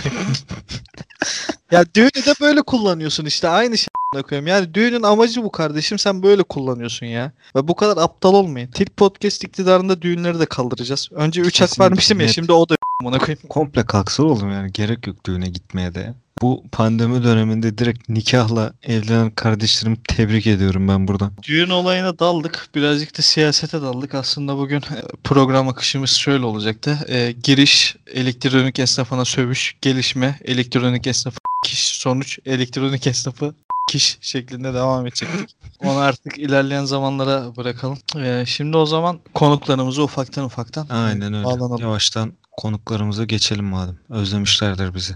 ya 1.70 1.84
düğünü 1.94 2.26
de 2.26 2.34
böyle 2.40 2.62
kullanıyorsun 2.62 3.24
işte 3.24 3.48
aynı 3.48 3.78
şey 3.78 3.88
koyayım. 4.22 4.46
Yani 4.46 4.74
düğünün 4.74 5.02
amacı 5.02 5.42
bu 5.42 5.52
kardeşim 5.52 5.98
sen 5.98 6.22
böyle 6.22 6.42
kullanıyorsun 6.42 7.06
ya. 7.06 7.32
Ve 7.56 7.68
bu 7.68 7.74
kadar 7.74 8.02
aptal 8.02 8.34
olmayın. 8.34 8.70
Tilk 8.70 8.96
Podcast 8.96 9.44
iktidarında 9.44 10.02
düğünleri 10.02 10.40
de 10.40 10.46
kaldıracağız. 10.46 11.08
Önce 11.12 11.40
3 11.40 11.60
hak 11.60 11.80
vermiştim 11.80 12.20
ya 12.20 12.26
net. 12.26 12.34
şimdi 12.34 12.52
o 12.52 12.68
da 12.68 12.76
koyayım. 13.18 13.40
Komple 13.48 13.86
kalksa 13.86 14.22
oğlum 14.22 14.50
yani 14.50 14.72
gerek 14.72 15.06
yok 15.06 15.26
düğüne 15.26 15.48
gitmeye 15.48 15.94
de. 15.94 16.14
Bu 16.44 16.64
pandemi 16.72 17.24
döneminde 17.24 17.78
direkt 17.78 18.08
nikahla 18.08 18.72
evlenen 18.82 19.30
kardeşlerimi 19.30 19.96
tebrik 20.08 20.46
ediyorum 20.46 20.88
ben 20.88 21.08
buradan. 21.08 21.32
Düğün 21.42 21.70
olayına 21.70 22.18
daldık. 22.18 22.68
Birazcık 22.74 23.18
da 23.18 23.22
siyasete 23.22 23.82
daldık. 23.82 24.14
Aslında 24.14 24.58
bugün 24.58 24.76
e, 24.76 25.02
program 25.24 25.68
akışımız 25.68 26.10
şöyle 26.10 26.44
olacaktı. 26.44 26.98
E, 27.08 27.32
giriş 27.42 27.96
elektronik 28.14 28.78
esnafına 28.78 29.24
sövüş, 29.24 29.76
gelişme 29.80 30.38
elektronik 30.44 31.06
esnafı 31.06 31.38
kiş, 31.64 31.86
sonuç 31.86 32.38
elektronik 32.46 33.06
esnafı 33.06 33.54
kiş 33.90 34.18
şeklinde 34.20 34.74
devam 34.74 35.06
edecektik. 35.06 35.56
Onu 35.84 35.98
artık 35.98 36.38
ilerleyen 36.38 36.84
zamanlara 36.84 37.56
bırakalım. 37.56 37.98
E, 38.16 38.44
şimdi 38.46 38.76
o 38.76 38.86
zaman 38.86 39.20
konuklarımızı 39.34 40.02
ufaktan 40.02 40.44
ufaktan 40.44 40.86
Aynen 40.88 41.34
öyle. 41.34 41.44
bağlanalım. 41.44 41.80
Yavaştan 41.80 42.32
konuklarımıza 42.56 43.24
geçelim 43.24 43.64
madem. 43.64 43.96
Özlemişlerdir 44.08 44.94
bizi. 44.94 45.14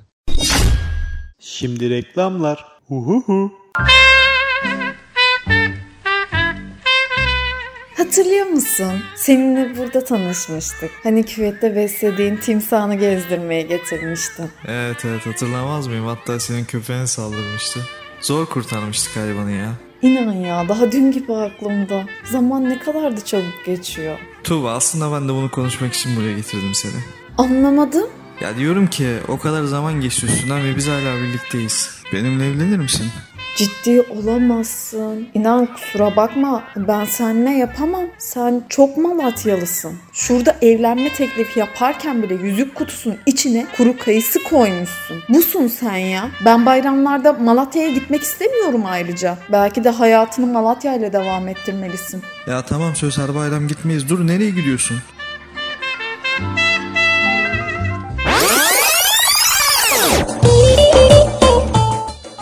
Şimdi 1.51 1.91
reklamlar. 1.91 2.65
Huhuhu. 2.89 3.53
Hatırlıyor 7.97 8.47
musun? 8.47 8.93
Seninle 9.17 9.77
burada 9.79 10.05
tanışmıştık. 10.05 10.91
Hani 11.03 11.25
küvette 11.25 11.77
beslediğin 11.77 12.37
timsahını 12.37 12.95
gezdirmeye 12.95 13.63
getirmiştin. 13.63 14.51
Evet 14.67 15.05
evet 15.05 15.27
hatırlamaz 15.27 15.87
mıyım? 15.87 16.07
Hatta 16.07 16.41
senin 16.41 16.65
köpeğine 16.65 17.07
saldırmıştı. 17.07 17.81
Zor 18.21 18.47
kurtarmıştık 18.47 19.17
hayvanı 19.17 19.53
ya. 19.53 19.73
İnan 20.03 20.33
ya 20.33 20.69
daha 20.69 20.93
dün 20.93 21.13
gibi 21.13 21.35
aklımda. 21.35 22.05
Zaman 22.25 22.65
ne 22.65 22.79
kadar 22.79 23.17
da 23.17 23.25
çabuk 23.25 23.65
geçiyor. 23.67 24.19
Tuğba 24.45 24.73
aslında 24.73 25.13
ben 25.13 25.29
de 25.29 25.33
bunu 25.33 25.51
konuşmak 25.51 25.95
için 25.95 26.17
buraya 26.17 26.33
getirdim 26.37 26.75
seni. 26.75 27.03
Anlamadım. 27.39 28.09
Ya 28.41 28.57
diyorum 28.57 28.87
ki 28.87 29.09
o 29.29 29.39
kadar 29.39 29.65
zaman 29.65 30.01
geçti 30.01 30.27
üstünden 30.27 30.65
ve 30.65 30.77
biz 30.77 30.89
hala 30.89 31.17
birlikteyiz. 31.23 31.91
Benimle 32.13 32.47
evlenir 32.47 32.77
misin? 32.79 33.07
Ciddi 33.57 34.01
olamazsın. 34.01 35.29
İnan 35.35 35.67
kusura 35.67 36.17
bakma 36.17 36.65
ben 36.77 37.05
seninle 37.05 37.51
yapamam. 37.51 38.05
Sen 38.19 38.63
çok 38.69 38.97
Malatyalısın. 38.97 39.93
Şurada 40.13 40.57
evlenme 40.63 41.13
teklifi 41.13 41.59
yaparken 41.61 42.23
bile 42.23 42.35
yüzük 42.35 42.75
kutusunun 42.75 43.17
içine 43.27 43.67
kuru 43.77 43.99
kayısı 43.99 44.43
koymuşsun. 44.43 45.23
Busun 45.29 45.67
sen 45.67 45.97
ya. 45.97 46.31
Ben 46.45 46.67
bayramlarda 46.67 47.33
Malatya'ya 47.33 47.91
gitmek 47.91 48.23
istemiyorum 48.23 48.83
ayrıca. 48.87 49.39
Belki 49.53 49.85
de 49.85 49.91
hayatını 49.91 50.47
Malatya 50.47 50.95
ile 50.97 51.13
devam 51.13 51.49
ettirmelisin. 51.49 52.23
Ya 52.47 52.63
tamam 52.63 52.97
söz 52.97 53.19
her 53.19 53.35
bayram 53.35 53.69
gitmeyiz. 53.69 54.09
Dur 54.09 54.27
nereye 54.27 54.51
gidiyorsun? 54.51 54.99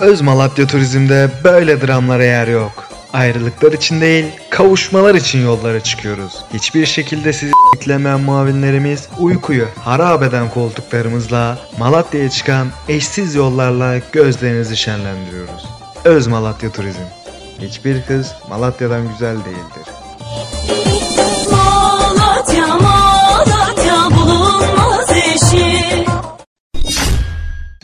Öz 0.06 0.20
Malatya 0.20 0.66
Turizm'de 0.66 1.30
böyle 1.44 1.86
dramlara 1.86 2.24
yer 2.24 2.48
yok. 2.48 2.88
Ayrılıklar 3.12 3.72
için 3.72 4.00
değil, 4.00 4.24
kavuşmalar 4.50 5.14
için 5.14 5.44
yollara 5.44 5.80
çıkıyoruz. 5.80 6.32
Hiçbir 6.54 6.86
şekilde 6.86 7.32
sizi 7.32 7.52
beklemeyen 7.74 8.20
muavinlerimiz 8.20 9.08
uykuyu 9.18 9.66
harap 9.84 10.22
eden 10.22 10.50
koltuklarımızla 10.50 11.58
Malatya'ya 11.78 12.30
çıkan 12.30 12.68
eşsiz 12.88 13.34
yollarla 13.34 13.98
gözlerinizi 14.12 14.76
şenlendiriyoruz. 14.76 15.66
Öz 16.04 16.26
Malatya 16.26 16.72
Turizm. 16.72 17.02
Hiçbir 17.60 18.02
kız 18.02 18.32
Malatya'dan 18.48 19.08
güzel 19.08 19.36
değildir. 19.36 19.86
Malatya, 21.52 22.66
Malatya 22.66 24.10
bulunmaz 24.10 25.10
eşi. 25.10 25.75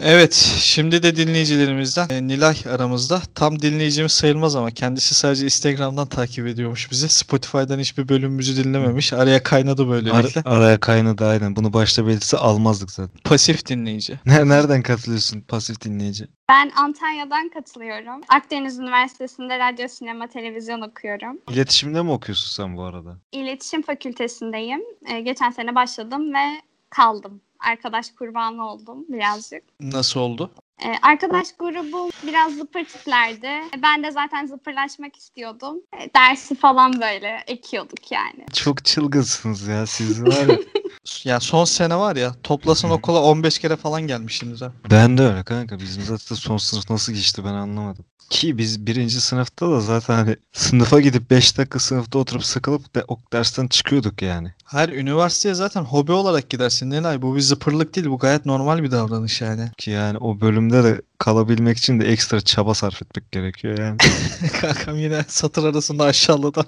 Evet, 0.04 0.34
şimdi 0.60 1.02
de 1.02 1.16
dinleyicilerimizden 1.16 2.08
e, 2.10 2.26
Nilay 2.28 2.56
aramızda. 2.74 3.22
Tam 3.34 3.62
dinleyicimiz 3.62 4.12
sayılmaz 4.12 4.56
ama 4.56 4.70
kendisi 4.70 5.14
sadece 5.14 5.44
Instagram'dan 5.44 6.06
takip 6.08 6.46
ediyormuş 6.46 6.90
bizi. 6.90 7.08
Spotify'dan 7.08 7.78
hiçbir 7.78 8.08
bölümümüzü 8.08 8.64
dinlememiş. 8.64 9.12
Araya 9.12 9.42
kaynadı 9.42 9.88
böylelikle. 9.88 10.40
Ar- 10.44 10.56
araya 10.56 10.80
kaynadı 10.80 11.26
aynen. 11.26 11.56
Bunu 11.56 11.72
başta 11.72 12.06
belirtse 12.06 12.36
almazdık 12.36 12.90
zaten. 12.90 13.20
Pasif 13.24 13.66
dinleyici. 13.66 14.20
Ne- 14.26 14.48
Nereden 14.48 14.82
katılıyorsun 14.82 15.40
pasif 15.40 15.80
dinleyici? 15.80 16.28
Ben 16.48 16.70
Antalya'dan 16.76 17.48
katılıyorum. 17.54 18.20
Akdeniz 18.28 18.78
Üniversitesi'nde 18.78 19.58
radyo, 19.58 19.88
sinema, 19.88 20.26
televizyon 20.28 20.80
okuyorum. 20.80 21.38
İletişimde 21.50 22.02
mi 22.02 22.10
okuyorsun 22.10 22.62
sen 22.62 22.76
bu 22.76 22.82
arada? 22.82 23.18
İletişim 23.32 23.82
Fakültesindeyim. 23.82 24.80
Ee, 25.12 25.20
geçen 25.20 25.50
sene 25.50 25.74
başladım 25.74 26.34
ve 26.34 26.60
kaldım. 26.90 27.40
Arkadaş 27.62 28.10
kurbanı 28.10 28.70
oldum 28.70 29.04
birazcık. 29.08 29.62
Nasıl 29.80 30.20
oldu? 30.20 30.50
Ee, 30.84 30.94
arkadaş 31.02 31.46
grubum 31.58 32.10
biraz 32.22 32.54
zıpır 32.54 32.84
tiplerdi. 32.84 33.50
Ben 33.82 34.02
de 34.02 34.10
zaten 34.10 34.46
zıpırlaşmak 34.46 35.16
istiyordum. 35.16 35.76
Ee, 36.00 36.10
dersi 36.16 36.54
falan 36.54 37.00
böyle 37.00 37.44
ekiyorduk 37.46 38.12
yani. 38.12 38.46
Çok 38.52 38.84
çılgınsınız 38.84 39.66
ya 39.66 39.86
siz 39.86 40.22
var 40.22 40.46
ya. 40.46 40.58
Ya 41.24 41.40
son 41.40 41.64
sene 41.64 41.96
var 41.96 42.16
ya 42.16 42.34
toplasan 42.42 42.90
okula 42.90 43.22
15 43.22 43.58
kere 43.58 43.76
falan 43.76 44.02
gelmişsiniz 44.02 44.62
ha. 44.62 44.72
Ben 44.90 45.18
de 45.18 45.22
öyle 45.22 45.42
kanka. 45.42 45.78
Bizim 45.78 46.02
zaten 46.02 46.36
son 46.36 46.56
sınıf 46.56 46.90
nasıl 46.90 47.12
geçti 47.12 47.44
ben 47.44 47.54
anlamadım. 47.54 48.04
Ki 48.30 48.58
biz 48.58 48.86
birinci 48.86 49.20
sınıfta 49.20 49.70
da 49.70 49.80
zaten 49.80 50.14
hani 50.14 50.36
sınıfa 50.52 51.00
gidip 51.00 51.30
5 51.30 51.58
dakika 51.58 51.78
sınıfta 51.78 52.18
oturup 52.18 52.44
sıkılıp 52.44 52.94
de, 52.94 53.04
o 53.08 53.18
dersten 53.32 53.66
çıkıyorduk 53.68 54.22
yani. 54.22 54.52
Her 54.64 54.88
üniversiteye 54.88 55.54
zaten 55.54 55.82
hobi 55.82 56.12
olarak 56.12 56.50
gidersin. 56.50 56.90
Nilay 56.90 57.22
bu 57.22 57.36
bir 57.36 57.40
zıpırlık 57.40 57.96
değil 57.96 58.06
bu 58.06 58.18
gayet 58.18 58.46
normal 58.46 58.82
bir 58.82 58.90
davranış 58.90 59.40
yani. 59.40 59.70
Ki 59.78 59.90
yani 59.90 60.18
o 60.18 60.40
bölümde 60.40 60.84
de 60.84 61.02
kalabilmek 61.18 61.78
için 61.78 62.00
de 62.00 62.08
ekstra 62.08 62.40
çaba 62.40 62.74
sarf 62.74 63.02
etmek 63.02 63.32
gerekiyor 63.32 63.78
yani. 63.78 63.96
Kankam 64.60 64.98
yine 64.98 65.24
satır 65.28 65.64
arasında 65.64 66.04
aşağıladı. 66.04 66.66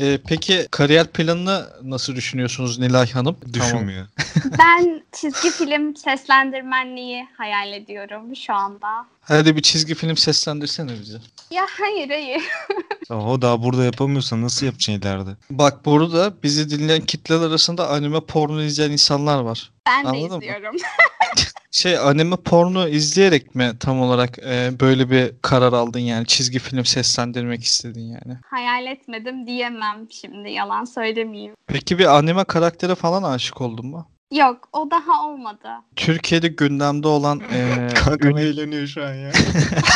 Ee, 0.00 0.18
peki 0.28 0.68
kariyer 0.70 1.06
planını 1.06 1.66
nasıl 1.82 2.16
düşünüyorsunuz 2.16 2.78
Nilay 2.78 3.10
Hanım? 3.12 3.36
Tamam. 3.40 3.52
Düşünmüyor. 3.54 4.06
Ben 4.58 5.02
çizgi 5.12 5.50
film 5.50 5.96
seslendirmenliği 5.96 7.28
hayal 7.36 7.72
ediyorum 7.72 8.36
şu 8.36 8.54
anda. 8.54 9.06
Hadi 9.28 9.56
bir 9.56 9.62
çizgi 9.62 9.94
film 9.94 10.16
seslendirsene 10.16 10.92
bize. 11.00 11.18
Ya 11.50 11.66
hayır 11.80 12.08
hayır. 12.08 12.42
O 13.10 13.42
daha 13.42 13.62
burada 13.62 13.84
yapamıyorsan 13.84 14.42
nasıl 14.42 14.66
yapacaksın 14.66 14.92
ileride? 14.92 15.30
Bak 15.50 15.84
burada 15.84 16.42
bizi 16.42 16.70
dinleyen 16.70 17.00
kitleler 17.00 17.46
arasında 17.46 17.88
anime 17.88 18.20
porno 18.20 18.60
izleyen 18.62 18.90
insanlar 18.90 19.40
var. 19.40 19.70
Ben 19.86 20.04
de 20.04 20.08
Anladın 20.08 20.36
mı? 20.36 20.44
izliyorum. 20.44 20.76
Şey 21.70 21.98
anime 21.98 22.36
porno 22.36 22.88
izleyerek 22.88 23.54
mi 23.54 23.72
tam 23.80 24.00
olarak 24.00 24.38
e, 24.38 24.70
böyle 24.80 25.10
bir 25.10 25.32
karar 25.42 25.72
aldın 25.72 25.98
yani 25.98 26.26
çizgi 26.26 26.58
film 26.58 26.84
seslendirmek 26.84 27.64
istedin 27.64 28.00
yani? 28.06 28.38
hayal 28.50 28.86
etmedim 28.86 29.46
diyemem 29.46 30.06
şimdi 30.10 30.50
yalan 30.50 30.84
söylemeyeyim. 30.84 31.54
Peki 31.66 31.98
bir 31.98 32.16
anime 32.18 32.44
karaktere 32.44 32.94
falan 32.94 33.22
aşık 33.22 33.60
oldun 33.60 33.86
mu? 33.86 34.08
Yok 34.32 34.68
o 34.72 34.90
daha 34.90 35.26
olmadı. 35.26 35.68
Türkiye'de 35.96 36.48
gündemde 36.48 37.08
olan 37.08 37.40
e, 37.52 37.88
Kankam 37.94 38.38
eğleniyor 38.38 38.86
şu 38.86 39.04
an 39.04 39.14
ya. 39.14 39.30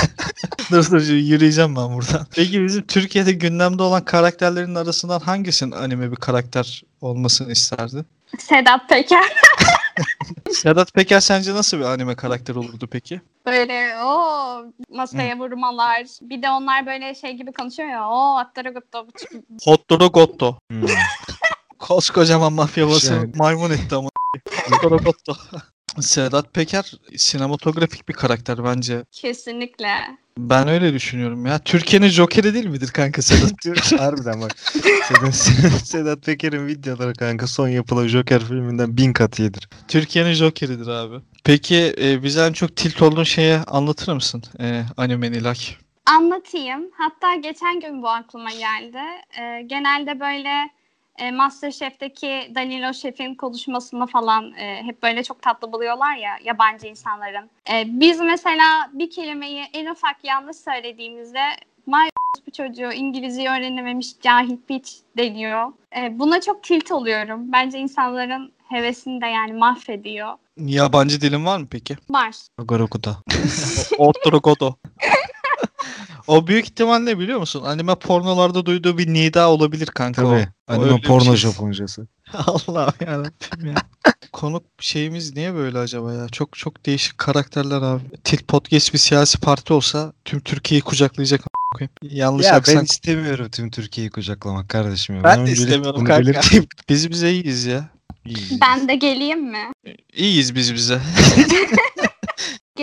dur 0.70 0.90
dur 0.90 1.00
yürüyeceğim 1.02 1.76
ben 1.76 1.94
buradan. 1.94 2.26
Peki 2.34 2.64
bizim 2.64 2.86
Türkiye'de 2.86 3.32
gündemde 3.32 3.82
olan 3.82 4.04
karakterlerin 4.04 4.74
arasından 4.74 5.20
hangisinin 5.20 5.72
anime 5.72 6.10
bir 6.10 6.16
karakter 6.16 6.82
olmasını 7.00 7.52
isterdin? 7.52 8.06
Sedat 8.38 8.88
Peker 8.88 9.24
Sedat 10.52 10.94
Peker 10.94 11.20
sence 11.20 11.54
nasıl 11.54 11.78
bir 11.78 11.84
anime 11.84 12.14
karakter 12.14 12.54
olurdu 12.54 12.88
peki? 12.92 13.20
böyle 13.46 13.96
o 14.04 14.64
masaya 14.90 15.38
vurmalar. 15.38 16.06
Bir 16.22 16.42
de 16.42 16.50
onlar 16.50 16.86
böyle 16.86 17.14
şey 17.14 17.32
gibi 17.32 17.52
konuşuyor 17.52 17.88
ya. 17.88 18.08
O 18.08 18.36
attara 18.38 18.70
gutto. 18.70 19.06
Hotdoro 19.64 20.08
Gotto. 20.08 20.58
Hmm. 20.70 20.82
Koskocaman 21.78 22.52
mafya 22.52 22.88
bası 22.88 23.06
Şey- 23.06 23.18
maymun 23.34 23.70
etti 23.70 23.94
ama. 23.94 24.08
Hotdoro 24.70 24.98
Gotto. 24.98 25.36
Sedat 26.00 26.54
Peker 26.54 26.92
sinematografik 27.16 28.08
bir 28.08 28.14
karakter 28.14 28.64
bence. 28.64 29.04
Kesinlikle. 29.12 29.88
Ben 30.38 30.68
öyle 30.68 30.92
düşünüyorum 30.92 31.46
ya. 31.46 31.58
Türkiye'nin 31.58 32.08
Joker'i 32.08 32.54
değil 32.54 32.66
midir 32.66 32.88
kanka 32.88 33.22
Sedat? 33.22 34.00
Harbiden 34.00 34.40
bak. 34.40 34.58
Sedat, 35.04 35.34
Sedat 35.84 36.22
Peker'in 36.22 36.66
videoları 36.66 37.14
kanka 37.14 37.46
son 37.46 37.68
yapılan 37.68 38.06
Joker 38.06 38.44
filminden 38.44 38.96
bin 38.96 39.12
kat 39.12 39.38
iyidir. 39.38 39.68
Türkiye'nin 39.88 40.32
Joker'idir 40.32 40.86
abi. 40.86 41.16
Peki 41.44 41.94
e, 42.00 42.22
bize 42.22 42.40
en 42.46 42.52
çok 42.52 42.76
tilt 42.76 43.02
olduğun 43.02 43.24
şeye 43.24 43.58
anlatır 43.58 44.12
mısın? 44.12 44.42
E, 44.60 44.82
anime 44.96 45.32
Nilay. 45.32 45.56
Anlatayım. 46.06 46.90
Hatta 46.98 47.34
geçen 47.34 47.80
gün 47.80 48.02
bu 48.02 48.08
aklıma 48.08 48.50
geldi. 48.50 48.98
Ee, 49.40 49.62
genelde 49.66 50.20
böyle 50.20 50.70
e, 51.22 51.30
Masterchef'teki 51.30 52.52
Danilo 52.54 52.92
Şef'in 52.92 53.34
konuşmasını 53.34 54.06
falan 54.06 54.52
e, 54.52 54.82
hep 54.82 55.02
böyle 55.02 55.22
çok 55.22 55.42
tatlı 55.42 55.72
buluyorlar 55.72 56.16
ya 56.16 56.30
yabancı 56.44 56.86
insanların. 56.86 57.50
E, 57.72 57.84
biz 57.86 58.20
mesela 58.20 58.90
bir 58.92 59.10
kelimeyi 59.10 59.64
en 59.72 59.86
ufak 59.86 60.24
yanlış 60.24 60.56
söylediğimizde 60.56 61.40
May 61.86 62.08
bu 62.46 62.50
çocuğu 62.52 62.92
İngilizce 62.92 63.50
öğrenememiş 63.50 64.20
cahil 64.20 64.56
piç 64.68 64.94
deniyor. 65.16 65.72
E, 65.96 66.18
buna 66.18 66.40
çok 66.40 66.62
tilt 66.62 66.92
oluyorum. 66.92 67.52
Bence 67.52 67.78
insanların 67.78 68.52
hevesini 68.68 69.20
de 69.20 69.26
yani 69.26 69.52
mahvediyor. 69.52 70.34
Yabancı 70.56 71.20
dilin 71.20 71.46
var 71.46 71.58
mı 71.58 71.66
peki? 71.70 71.96
Var. 72.10 72.34
Goroku'da. 72.58 73.16
Hotdoro 73.98 74.38
Gotto. 74.38 74.76
O 76.26 76.46
büyük 76.46 76.64
ihtimal 76.64 76.98
ne 76.98 77.18
biliyor 77.18 77.38
musun? 77.38 77.62
Anime 77.66 77.94
pornolarda 77.94 78.66
duyduğu 78.66 78.98
bir 78.98 79.12
nida 79.12 79.50
olabilir 79.50 79.86
kanka 79.86 80.22
Tabii. 80.22 80.48
o. 80.68 80.72
Anime 80.72 80.84
öyle 80.84 80.96
bir 80.96 81.02
porno 81.02 81.24
şey. 81.24 81.36
Japoncası. 81.36 82.06
Allah 82.46 82.92
yarabbim 83.06 83.66
ya. 83.66 83.74
Konuk 84.32 84.64
şeyimiz 84.80 85.36
niye 85.36 85.54
böyle 85.54 85.78
acaba 85.78 86.12
ya? 86.14 86.28
Çok 86.28 86.56
çok 86.58 86.86
değişik 86.86 87.18
karakterler 87.18 87.82
abi. 87.82 88.02
Tilt 88.24 88.48
Podcast 88.48 88.94
bir 88.94 88.98
siyasi 88.98 89.40
parti 89.40 89.72
olsa 89.72 90.12
tüm 90.24 90.40
Türkiye'yi 90.40 90.82
kucaklayacak 90.82 91.40
koyayım. 91.74 91.90
Yanlış 92.02 92.46
Ya 92.46 92.54
aksan. 92.54 92.76
ben 92.76 92.84
istemiyorum 92.84 93.48
tüm 93.52 93.70
Türkiye'yi 93.70 94.10
kucaklamak 94.10 94.68
kardeşim. 94.68 95.16
Ya. 95.16 95.24
Ben 95.24 95.36
de 95.38 95.42
öncelik 95.42 95.58
istemiyorum 95.58 96.00
bunu 96.00 96.08
kanka. 96.08 96.22
belirteyim. 96.26 96.66
Biz 96.88 97.10
bize 97.10 97.32
iyiyiz 97.32 97.64
ya. 97.64 97.88
Ben 98.60 98.88
de 98.88 98.94
geleyim 98.94 99.50
mi? 99.50 99.72
İyiyiz 100.12 100.54
biz 100.54 100.74
bize. 100.74 101.00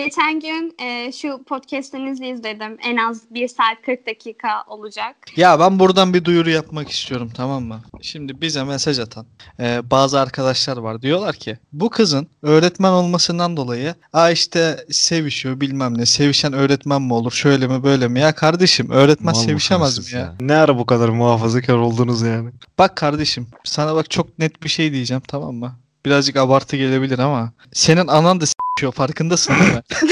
Geçen 0.10 0.40
gün 0.40 0.76
e, 0.80 1.12
şu 1.12 1.44
podcast'inizi 1.44 2.28
izledim. 2.28 2.78
En 2.84 2.98
az 2.98 3.22
1 3.32 3.48
saat 3.48 3.82
40 3.86 4.08
dakika 4.08 4.64
olacak. 4.68 5.16
Ya 5.36 5.60
ben 5.60 5.80
buradan 5.80 6.14
bir 6.14 6.26
duyuru 6.26 6.50
yapmak 6.50 6.90
istiyorum 6.90 7.32
tamam 7.36 7.64
mı? 7.64 7.82
Şimdi 8.02 8.42
bize 8.42 8.64
mesaj 8.64 9.00
atan 9.00 9.26
e, 9.60 9.92
bazı 9.92 10.20
arkadaşlar 10.20 10.78
var. 10.78 11.02
Diyorlar 11.02 11.36
ki 11.36 11.58
bu 11.74 11.90
kızın 11.90 12.28
öğretmen 12.42 12.92
olmasından 12.92 13.58
dolayı 13.58 13.96
Aa 14.14 14.32
işte 14.32 14.86
sevişiyor 14.92 15.62
bilmem 15.62 15.98
ne. 15.98 16.06
Sevişen 16.06 16.54
öğretmen 16.54 17.02
mi 17.02 17.14
olur 17.14 17.32
şöyle 17.32 17.68
mi 17.68 17.84
böyle 17.84 18.08
mi? 18.08 18.20
Ya 18.20 18.36
kardeşim 18.36 18.90
öğretmen 18.92 19.36
Mal 19.36 19.42
sevişemez 19.42 20.14
mi 20.14 20.20
ya? 20.20 20.36
Ne 20.42 20.56
ara 20.56 20.78
bu 20.78 20.86
kadar 20.86 21.10
muhafazakar 21.10 21.76
oldunuz 21.76 22.22
yani? 22.22 22.50
Bak 22.78 22.96
kardeşim 22.96 23.48
sana 23.64 23.96
bak 23.96 24.12
çok 24.12 24.40
net 24.40 24.64
bir 24.64 24.70
şey 24.70 24.94
diyeceğim 24.94 25.24
tamam 25.28 25.56
mı? 25.56 25.76
Birazcık 26.06 26.36
abartı 26.36 26.78
gelebilir 26.78 27.20
ama 27.20 27.52
senin 27.74 28.08
anan 28.08 28.42
da 28.42 28.46
s***yor 28.80 28.92
farkındasın 28.92 29.54
değil 29.60 29.74
mi? 29.74 29.82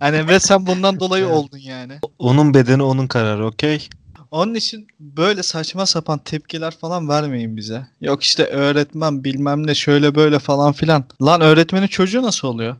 hani 0.00 0.28
ve 0.28 0.40
sen 0.40 0.66
bundan 0.66 1.00
dolayı 1.00 1.28
oldun 1.28 1.58
yani. 1.58 1.98
Onun 2.18 2.54
bedeni 2.54 2.82
onun 2.82 3.06
kararı 3.06 3.46
okey? 3.46 3.88
Onun 4.30 4.54
için 4.54 4.86
böyle 5.00 5.42
saçma 5.42 5.86
sapan 5.86 6.18
tepkiler 6.18 6.70
falan 6.70 7.08
vermeyin 7.08 7.56
bize. 7.56 7.86
Yok 8.00 8.22
işte 8.22 8.44
öğretmen 8.44 9.24
bilmem 9.24 9.66
ne 9.66 9.74
şöyle 9.74 10.14
böyle 10.14 10.38
falan 10.38 10.72
filan. 10.72 11.04
Lan 11.22 11.40
öğretmenin 11.40 11.86
çocuğu 11.86 12.22
nasıl 12.22 12.48
oluyor? 12.48 12.76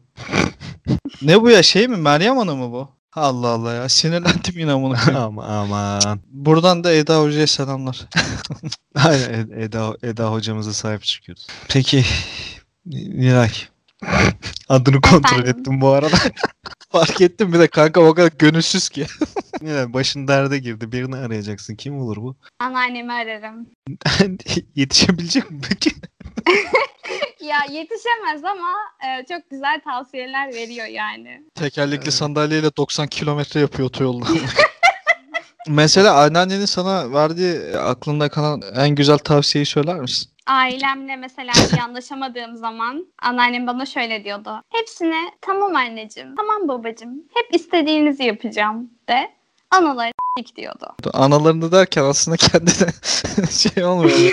ne 1.22 1.42
bu 1.42 1.50
ya 1.50 1.62
şey 1.62 1.88
mi 1.88 1.96
Meryem 1.96 2.38
Ana 2.38 2.54
mı 2.54 2.72
bu? 2.72 2.88
Allah 3.14 3.48
Allah 3.48 3.72
ya 3.74 3.88
sinirlendim 3.88 4.58
yine 4.58 4.72
koyayım. 4.72 5.16
Ama 5.16 5.44
aman. 5.44 6.20
Buradan 6.30 6.84
da 6.84 6.92
Eda 6.92 7.20
Hoca'ya 7.22 7.46
selamlar. 7.46 8.00
Aynen 8.94 9.30
Ed- 9.30 9.62
Eda, 9.64 9.96
Eda 10.02 10.32
hocamıza 10.32 10.72
sahip 10.72 11.02
çıkıyoruz. 11.02 11.46
Peki 11.68 12.04
Nilay. 12.86 13.50
Adını 14.68 15.00
kontrol 15.00 15.38
Efendim? 15.38 15.60
ettim 15.60 15.80
bu 15.80 15.88
arada. 15.88 16.16
Fark 16.92 17.20
ettim 17.20 17.52
bir 17.52 17.58
de 17.58 17.68
kanka 17.68 18.00
o 18.00 18.14
kadar 18.14 18.32
gönülsüz 18.38 18.88
ki. 18.88 19.06
Nilay 19.60 19.92
başın 19.92 20.28
derde 20.28 20.58
girdi. 20.58 20.92
Birini 20.92 21.16
arayacaksın. 21.16 21.74
Kim 21.74 21.98
olur 21.98 22.16
bu? 22.16 22.36
Anneannemi 22.58 23.12
ararım. 23.12 23.66
Yetişebilecek 24.74 25.50
mi 25.50 25.60
peki? 25.68 25.90
Ya 27.40 27.58
yetişemez 27.70 28.44
ama 28.44 28.72
e, 29.06 29.26
çok 29.26 29.50
güzel 29.50 29.80
tavsiyeler 29.84 30.54
veriyor 30.54 30.86
yani. 30.86 31.42
Tekerlekli 31.54 32.12
sandalyeyle 32.12 32.76
90 32.76 33.06
kilometre 33.06 33.60
yapıyor 33.60 33.88
otoyolda. 33.88 34.26
Mesela 35.68 36.23
anneannenin 36.23 36.64
sana 36.64 37.12
verdiği 37.12 37.77
aklında 37.79 38.29
kalan 38.29 38.62
en 38.77 38.94
güzel 38.94 39.18
tavsiyeyi 39.18 39.66
söyler 39.66 39.96
misin? 40.01 40.31
Ailemle 40.46 41.16
mesela 41.16 41.53
iyi 41.73 41.83
anlaşamadığım 41.83 42.57
zaman 42.57 43.07
anneannem 43.23 43.66
bana 43.66 43.87
şöyle 43.87 44.25
diyordu. 44.25 44.62
Hepsine 44.73 45.31
tamam 45.40 45.77
anneciğim, 45.77 46.37
tamam 46.37 46.68
babacığım, 46.68 47.14
hep 47.35 47.55
istediğinizi 47.55 48.25
yapacağım 48.25 48.90
de. 49.09 49.31
Anaları 49.70 50.12
s**k 50.38 50.57
diyordu. 50.57 50.94
Analarını 51.14 51.73
derken 51.73 52.03
aslında 52.03 52.37
kendine 52.37 52.92
şey 53.51 53.85
olmuyor. 53.85 54.33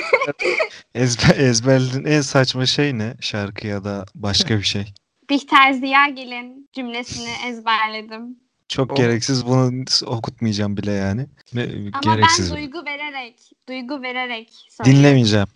Ezber, 0.96 1.36
ezberlediğin 1.38 2.06
en 2.06 2.22
saçma 2.22 2.66
şey 2.66 2.98
ne? 2.98 3.13
Şarkı 3.22 3.68
ya 3.68 3.84
da 3.84 4.06
başka 4.16 4.58
bir 4.58 4.63
şey. 4.63 4.86
Bihter 5.30 5.74
Ziyagil'in 5.74 6.70
cümlesini 6.74 7.30
ezberledim. 7.48 8.46
Çok 8.67 8.91
O- 8.91 8.95
gereksiz 8.95 9.45
bunu 9.45 9.84
okutmayacağım 10.06 10.77
bile 10.77 10.91
yani. 10.91 11.27
Ne, 11.53 11.67
Ama 11.93 12.15
gereksiz. 12.15 12.51
ben 12.51 12.58
duygu 12.58 12.86
vererek, 12.86 13.39
duygu 13.69 14.01
vererek 14.01 14.53
söylüyorum. 14.69 14.99
Dinlemeyeceğim. 15.03 15.47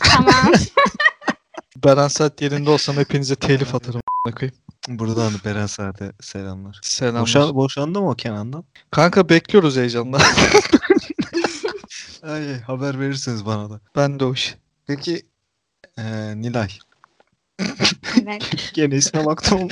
Tamam. 0.00 0.34
Beren 1.84 2.08
Saat 2.08 2.42
yerinde 2.42 2.70
olsam 2.70 2.96
hepinize 2.96 3.36
telif 3.36 3.74
atarım. 3.74 4.00
koyayım. 4.24 4.56
Buradan 4.88 5.32
Beren 5.44 5.66
Saat'e 5.66 6.12
selamlar. 6.20 6.78
Selamlar. 6.82 7.22
Boşan, 7.22 7.54
boşandı 7.54 8.00
mı 8.00 8.10
o 8.10 8.14
Kenan'dan? 8.14 8.64
Kanka 8.90 9.28
bekliyoruz 9.28 9.76
heyecanla. 9.76 10.18
Ay, 12.22 12.60
haber 12.60 13.00
verirsiniz 13.00 13.46
bana 13.46 13.70
da. 13.70 13.80
ben 13.96 14.20
de 14.20 14.30
iş. 14.30 14.54
Peki 14.86 15.26
eee, 15.98 16.36
Nilay. 16.36 16.68
Evet. 18.22 18.70
Gene 18.74 18.94
isme 18.94 19.26
baktım. 19.26 19.68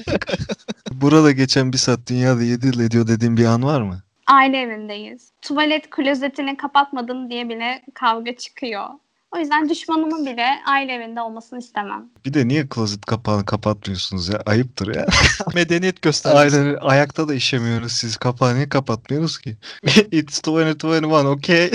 Burada 0.93 1.33
geçen 1.33 1.73
bir 1.73 1.79
saat 1.79 2.01
dünyada 2.11 2.43
7 2.43 2.67
yıl 2.67 2.81
ediyor 2.81 3.07
dediğin 3.07 3.37
bir 3.37 3.45
an 3.45 3.63
var 3.63 3.81
mı? 3.81 4.03
Aile 4.27 4.61
evindeyiz. 4.61 5.33
Tuvalet 5.43 5.91
klozetini 5.91 6.57
kapatmadım 6.57 7.31
diye 7.31 7.49
bile 7.49 7.83
kavga 7.95 8.37
çıkıyor. 8.37 8.89
O 9.35 9.39
yüzden 9.39 9.69
düşmanımın 9.69 10.27
bile 10.27 10.47
aile 10.67 10.93
evinde 10.93 11.21
olmasını 11.21 11.59
istemem. 11.59 12.09
Bir 12.25 12.35
de 12.35 12.49
niye 12.49 12.69
klozet 12.69 13.05
kapağını 13.05 13.45
kapatmıyorsunuz 13.45 14.29
ya? 14.29 14.43
Ayıptır 14.47 14.95
ya. 14.95 15.07
Medeniyet 15.55 16.03
göstergesi. 16.03 16.57
Aynen 16.57 16.77
ayakta 16.81 17.29
da 17.29 17.35
işemiyoruz 17.35 17.93
siz. 17.93 18.17
Kapağı 18.17 18.55
niye 18.55 18.69
kapatmıyoruz 18.69 19.39
ki? 19.39 19.57
It's 20.13 20.39
2021 20.39 21.25
okay. 21.25 21.71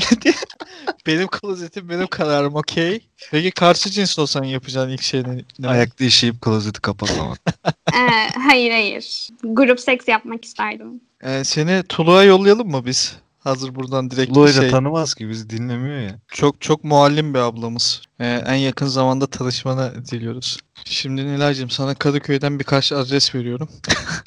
Benim 1.07 1.27
klozetim 1.27 1.89
benim 1.89 2.07
kararım 2.07 2.55
okey. 2.55 3.07
Peki 3.31 3.51
karşı 3.51 3.89
cins 3.89 4.19
olsan 4.19 4.43
yapacağın 4.43 4.89
ilk 4.89 5.01
şey 5.01 5.23
ne? 5.23 5.43
ne? 5.59 5.67
Ayakta 5.67 6.05
işeyip 6.05 6.41
klozeti 6.41 6.81
kapatmamak. 6.81 7.39
Ee, 7.93 8.39
hayır 8.39 8.71
hayır. 8.71 9.27
Grup 9.43 9.79
seks 9.79 10.07
yapmak 10.07 10.45
isterdim. 10.45 11.01
Ee, 11.23 11.43
seni 11.43 11.83
Tulu'ya 11.83 12.23
yollayalım 12.23 12.71
mı 12.71 12.85
biz? 12.85 13.15
Hazır 13.49 13.75
buradan 13.75 14.11
direkt 14.11 14.37
Loy 14.37 14.47
da 14.47 14.53
şey. 14.53 14.69
tanımaz 14.69 15.13
ki 15.13 15.29
bizi 15.29 15.49
dinlemiyor 15.49 15.99
ya. 15.99 16.19
Çok 16.27 16.61
çok 16.61 16.83
muallim 16.83 17.33
bir 17.33 17.39
ablamız. 17.39 18.01
Ee, 18.19 18.27
en 18.27 18.55
yakın 18.55 18.87
zamanda 18.87 19.27
tanışmanı 19.27 20.05
diliyoruz. 20.11 20.57
Şimdi 20.85 21.25
Nilay'cığım 21.25 21.69
sana 21.69 21.95
Kadıköy'den 21.95 22.59
birkaç 22.59 22.91
adres 22.91 23.35
veriyorum. 23.35 23.69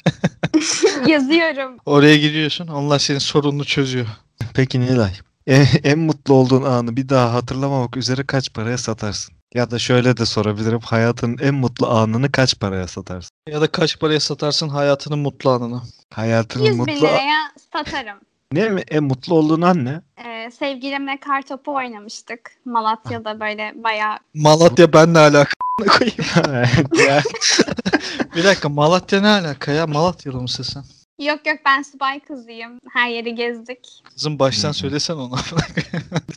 Yazıyorum. 1.07 1.77
Oraya 1.85 2.17
gidiyorsun. 2.17 2.67
Onlar 2.67 2.99
senin 2.99 3.19
sorununu 3.19 3.65
çözüyor. 3.65 4.07
Peki 4.53 4.79
Nilay. 4.79 5.11
En, 5.47 5.67
en 5.83 5.99
mutlu 5.99 6.33
olduğun 6.33 6.63
anı 6.63 6.97
bir 6.97 7.09
daha 7.09 7.33
hatırlamamak 7.33 7.97
üzere 7.97 8.23
kaç 8.23 8.53
paraya 8.53 8.77
satarsın? 8.77 9.35
Ya 9.53 9.71
da 9.71 9.79
şöyle 9.79 10.17
de 10.17 10.25
sorabilirim. 10.25 10.79
Hayatının 10.79 11.37
en 11.37 11.53
mutlu 11.53 11.87
anını 11.87 12.31
kaç 12.31 12.59
paraya 12.59 12.87
satarsın? 12.87 13.31
Ya 13.49 13.61
da 13.61 13.67
kaç 13.67 13.99
paraya 13.99 14.19
satarsın 14.19 14.69
hayatının 14.69 15.19
mutlu 15.19 15.49
anını. 15.49 15.81
Hayatının 16.13 16.63
100 16.63 16.71
bin 16.71 16.77
mutlu... 16.77 16.93
liraya 16.93 17.51
satarım. 17.73 18.17
Ne 18.53 18.69
mi? 18.69 18.81
En 18.87 19.03
mutlu 19.03 19.35
olduğun 19.35 19.61
an 19.61 19.85
ne? 19.85 20.01
Ee, 20.25 20.51
sevgilimle 20.51 21.19
kar 21.19 21.41
topu 21.41 21.75
oynamıştık. 21.75 22.51
Malatya'da 22.65 23.39
böyle 23.39 23.73
bayağı 23.75 24.17
Malatya 24.33 24.93
benle 24.93 25.19
alaka 25.19 25.53
koyayım. 25.97 26.25
ya, 27.07 27.21
Bir 28.35 28.43
dakika 28.43 28.69
Malatya 28.69 29.21
ne 29.21 29.27
alaka 29.27 29.71
ya? 29.71 29.87
Malatyalı 29.87 30.41
mısın 30.41 30.63
sen? 30.63 30.83
Yok 31.25 31.47
yok 31.47 31.57
ben 31.65 31.81
subay 31.81 32.19
kızıyım. 32.19 32.79
Her 32.93 33.09
yeri 33.09 33.35
gezdik. 33.35 34.03
Kızım 34.03 34.39
baştan 34.39 34.69
hı. 34.69 34.73
söylesen 34.73 35.15
ona. 35.15 35.37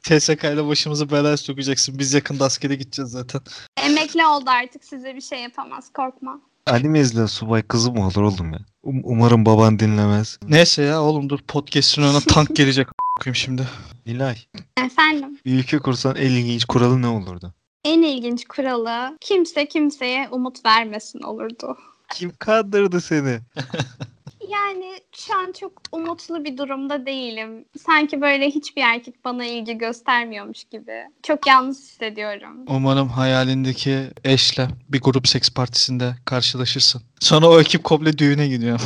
TSK 0.02 0.44
ile 0.44 0.66
başımızı 0.66 1.10
belaya 1.10 1.36
sokacaksın. 1.36 1.98
Biz 1.98 2.14
yakında 2.14 2.44
askere 2.44 2.74
gideceğiz 2.74 3.10
zaten. 3.10 3.40
Emekli 3.82 4.26
oldu 4.26 4.50
artık 4.50 4.84
size 4.84 5.14
bir 5.14 5.20
şey 5.20 5.42
yapamaz 5.42 5.92
korkma. 5.92 6.40
Anime 6.66 7.00
izleyen 7.00 7.26
subay 7.26 7.62
kızı 7.62 7.92
mı 7.92 8.06
olur 8.06 8.22
oğlum 8.22 8.52
ya? 8.52 8.58
Um- 8.84 9.00
umarım 9.04 9.46
baban 9.46 9.78
dinlemez. 9.78 10.38
Neyse 10.48 10.82
ya 10.82 11.02
oğlum 11.02 11.28
dur 11.28 11.38
podcast'in 11.48 12.02
önüne 12.02 12.20
tank 12.28 12.56
gelecek 12.56 12.88
a**ayım 12.88 13.34
şimdi. 13.34 13.68
Nilay. 14.06 14.36
Efendim 14.84 15.38
Bir 15.44 15.58
ülke 15.58 15.78
kursan 15.78 16.16
en 16.16 16.30
ilginç 16.30 16.64
kuralı 16.64 17.02
ne 17.02 17.06
olurdu? 17.08 17.54
en 17.84 18.02
ilginç 18.02 18.44
kuralı 18.48 19.16
kimse 19.20 19.68
kimseye 19.68 20.28
umut 20.28 20.64
vermesin 20.66 21.20
olurdu. 21.20 21.76
Kim 22.14 22.32
kandırdı 22.38 23.00
seni? 23.00 23.38
Yani 24.50 25.00
şu 25.12 25.34
an 25.38 25.52
çok 25.60 25.72
umutlu 25.92 26.44
bir 26.44 26.56
durumda 26.58 27.06
değilim. 27.06 27.64
Sanki 27.86 28.20
böyle 28.20 28.46
hiçbir 28.46 28.82
erkek 28.82 29.24
bana 29.24 29.44
ilgi 29.44 29.78
göstermiyormuş 29.78 30.64
gibi. 30.64 30.92
Çok 31.22 31.46
yalnız 31.46 31.78
hissediyorum. 31.82 32.56
Umarım 32.68 33.08
hayalindeki 33.08 33.98
eşle 34.24 34.68
bir 34.88 35.00
grup 35.00 35.28
seks 35.28 35.50
partisinde 35.50 36.14
karşılaşırsın. 36.24 37.02
Sonra 37.20 37.48
o 37.48 37.60
ekip 37.60 37.84
komple 37.84 38.18
düğüne 38.18 38.48
gidiyor. 38.48 38.80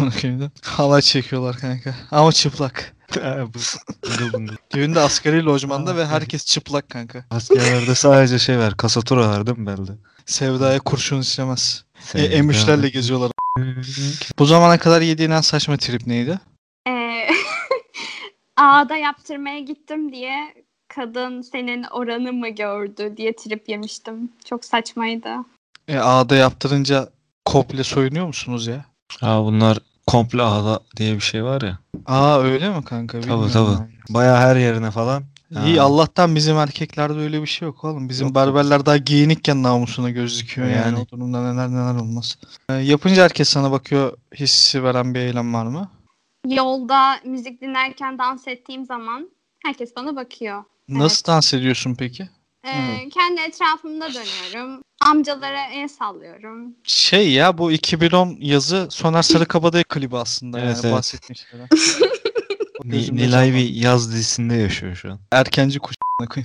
Halay 0.64 1.00
çekiyorlar 1.02 1.56
kanka. 1.56 1.94
Ama 2.10 2.32
çıplak. 2.32 2.96
Düğünde 4.74 5.00
asgari 5.00 5.44
lojmanda 5.44 5.96
ve 5.96 6.06
herkes 6.06 6.46
çıplak 6.46 6.90
kanka. 6.90 7.24
Askerlerde 7.30 7.94
sadece 7.94 8.38
şey 8.38 8.58
var. 8.58 8.76
Kasatura 8.76 9.28
var 9.28 9.46
değil 9.46 9.58
mi 9.58 9.66
belde? 9.66 9.92
Sevdaya 10.26 10.78
kurşun 10.78 11.20
işlemez. 11.20 11.84
E, 12.14 12.22
emişlerle 12.22 12.88
geziyorlar. 12.88 13.30
Bu 14.38 14.44
zamana 14.46 14.78
kadar 14.78 15.00
yediğin 15.02 15.30
en 15.30 15.40
saçma 15.40 15.76
trip 15.76 16.06
neydi? 16.06 16.40
Ee, 16.88 17.28
ağda 18.56 18.96
yaptırmaya 18.96 19.60
gittim 19.60 20.12
diye 20.12 20.54
kadın 20.88 21.42
senin 21.42 21.82
oranı 21.82 22.32
mı 22.32 22.48
gördü 22.48 23.14
diye 23.16 23.36
trip 23.36 23.68
yemiştim. 23.68 24.32
Çok 24.44 24.64
saçmaydı. 24.64 25.36
E, 25.88 25.98
ağda 25.98 26.36
yaptırınca 26.36 27.08
komple 27.44 27.84
soyunuyor 27.84 28.26
musunuz 28.26 28.66
ya? 28.66 28.84
Ha 29.20 29.42
bunlar 29.44 29.78
komple 30.06 30.42
ağda 30.42 30.80
diye 30.96 31.14
bir 31.14 31.20
şey 31.20 31.44
var 31.44 31.60
ya. 31.62 31.78
Aa 32.06 32.40
öyle 32.40 32.68
mi 32.70 32.84
kanka? 32.84 33.20
Tabii 33.20 33.30
Bilmiyorum 33.30 33.52
tabii. 33.52 33.78
ben. 34.08 34.14
Baya 34.14 34.36
her 34.38 34.56
yerine 34.56 34.90
falan. 34.90 35.24
İyi 35.50 35.78
Ha. 35.78 35.84
Allah'tan 35.84 36.34
bizim 36.34 36.56
erkeklerde 36.56 37.18
öyle 37.20 37.42
bir 37.42 37.46
şey 37.46 37.66
yok 37.66 37.84
oğlum. 37.84 38.08
Bizim 38.08 38.26
Yok. 38.26 38.34
berberler 38.34 38.86
daha 38.86 38.96
giyinikken 38.96 39.62
namusuna 39.62 40.10
gözüküyor 40.10 40.68
yani. 40.68 40.76
Yani. 40.78 40.98
O 40.98 41.08
durumda 41.08 41.52
neler 41.52 41.68
neler 41.68 42.00
olmaz. 42.00 42.38
E, 42.68 42.74
yapınca 42.74 43.22
herkes 43.24 43.48
sana 43.48 43.70
bakıyor 43.70 44.16
hissi 44.34 44.84
veren 44.84 45.14
bir 45.14 45.20
eylem 45.20 45.54
var 45.54 45.66
mı? 45.66 45.90
Yolda 46.46 47.20
müzik 47.24 47.60
dinlerken 47.60 48.18
dans 48.18 48.48
ettiğim 48.48 48.84
zaman 48.84 49.30
herkes 49.64 49.96
bana 49.96 50.16
bakıyor. 50.16 50.64
Nasıl 50.88 51.26
dans 51.26 51.54
ediyorsun 51.54 51.94
peki? 51.98 52.28
Ee, 52.64 53.08
kendi 53.08 53.40
etrafımda 53.40 54.08
dönüyorum. 54.08 54.82
Amcalara 55.00 55.64
el 55.66 55.88
sallıyorum. 55.88 56.74
Şey 56.84 57.32
ya 57.32 57.58
bu 57.58 57.72
2010 57.72 58.36
yazı 58.40 58.86
Soner 58.90 59.22
Sarıkabadayı 59.22 59.84
klibi 59.84 60.16
aslında 60.16 60.60
Evet, 60.60 60.76
yani 60.76 60.80
evet. 60.84 60.94
bahsettiğin 60.94 61.40
şeyler. 61.50 61.68
Ni- 62.84 63.16
Nilay 63.16 63.54
bir 63.54 63.68
yaz 63.68 64.12
dizisinde 64.12 64.54
yaşıyor 64.54 64.94
şu 64.94 65.12
an. 65.12 65.18
Erkenci 65.32 65.78
kuş. 65.78 65.94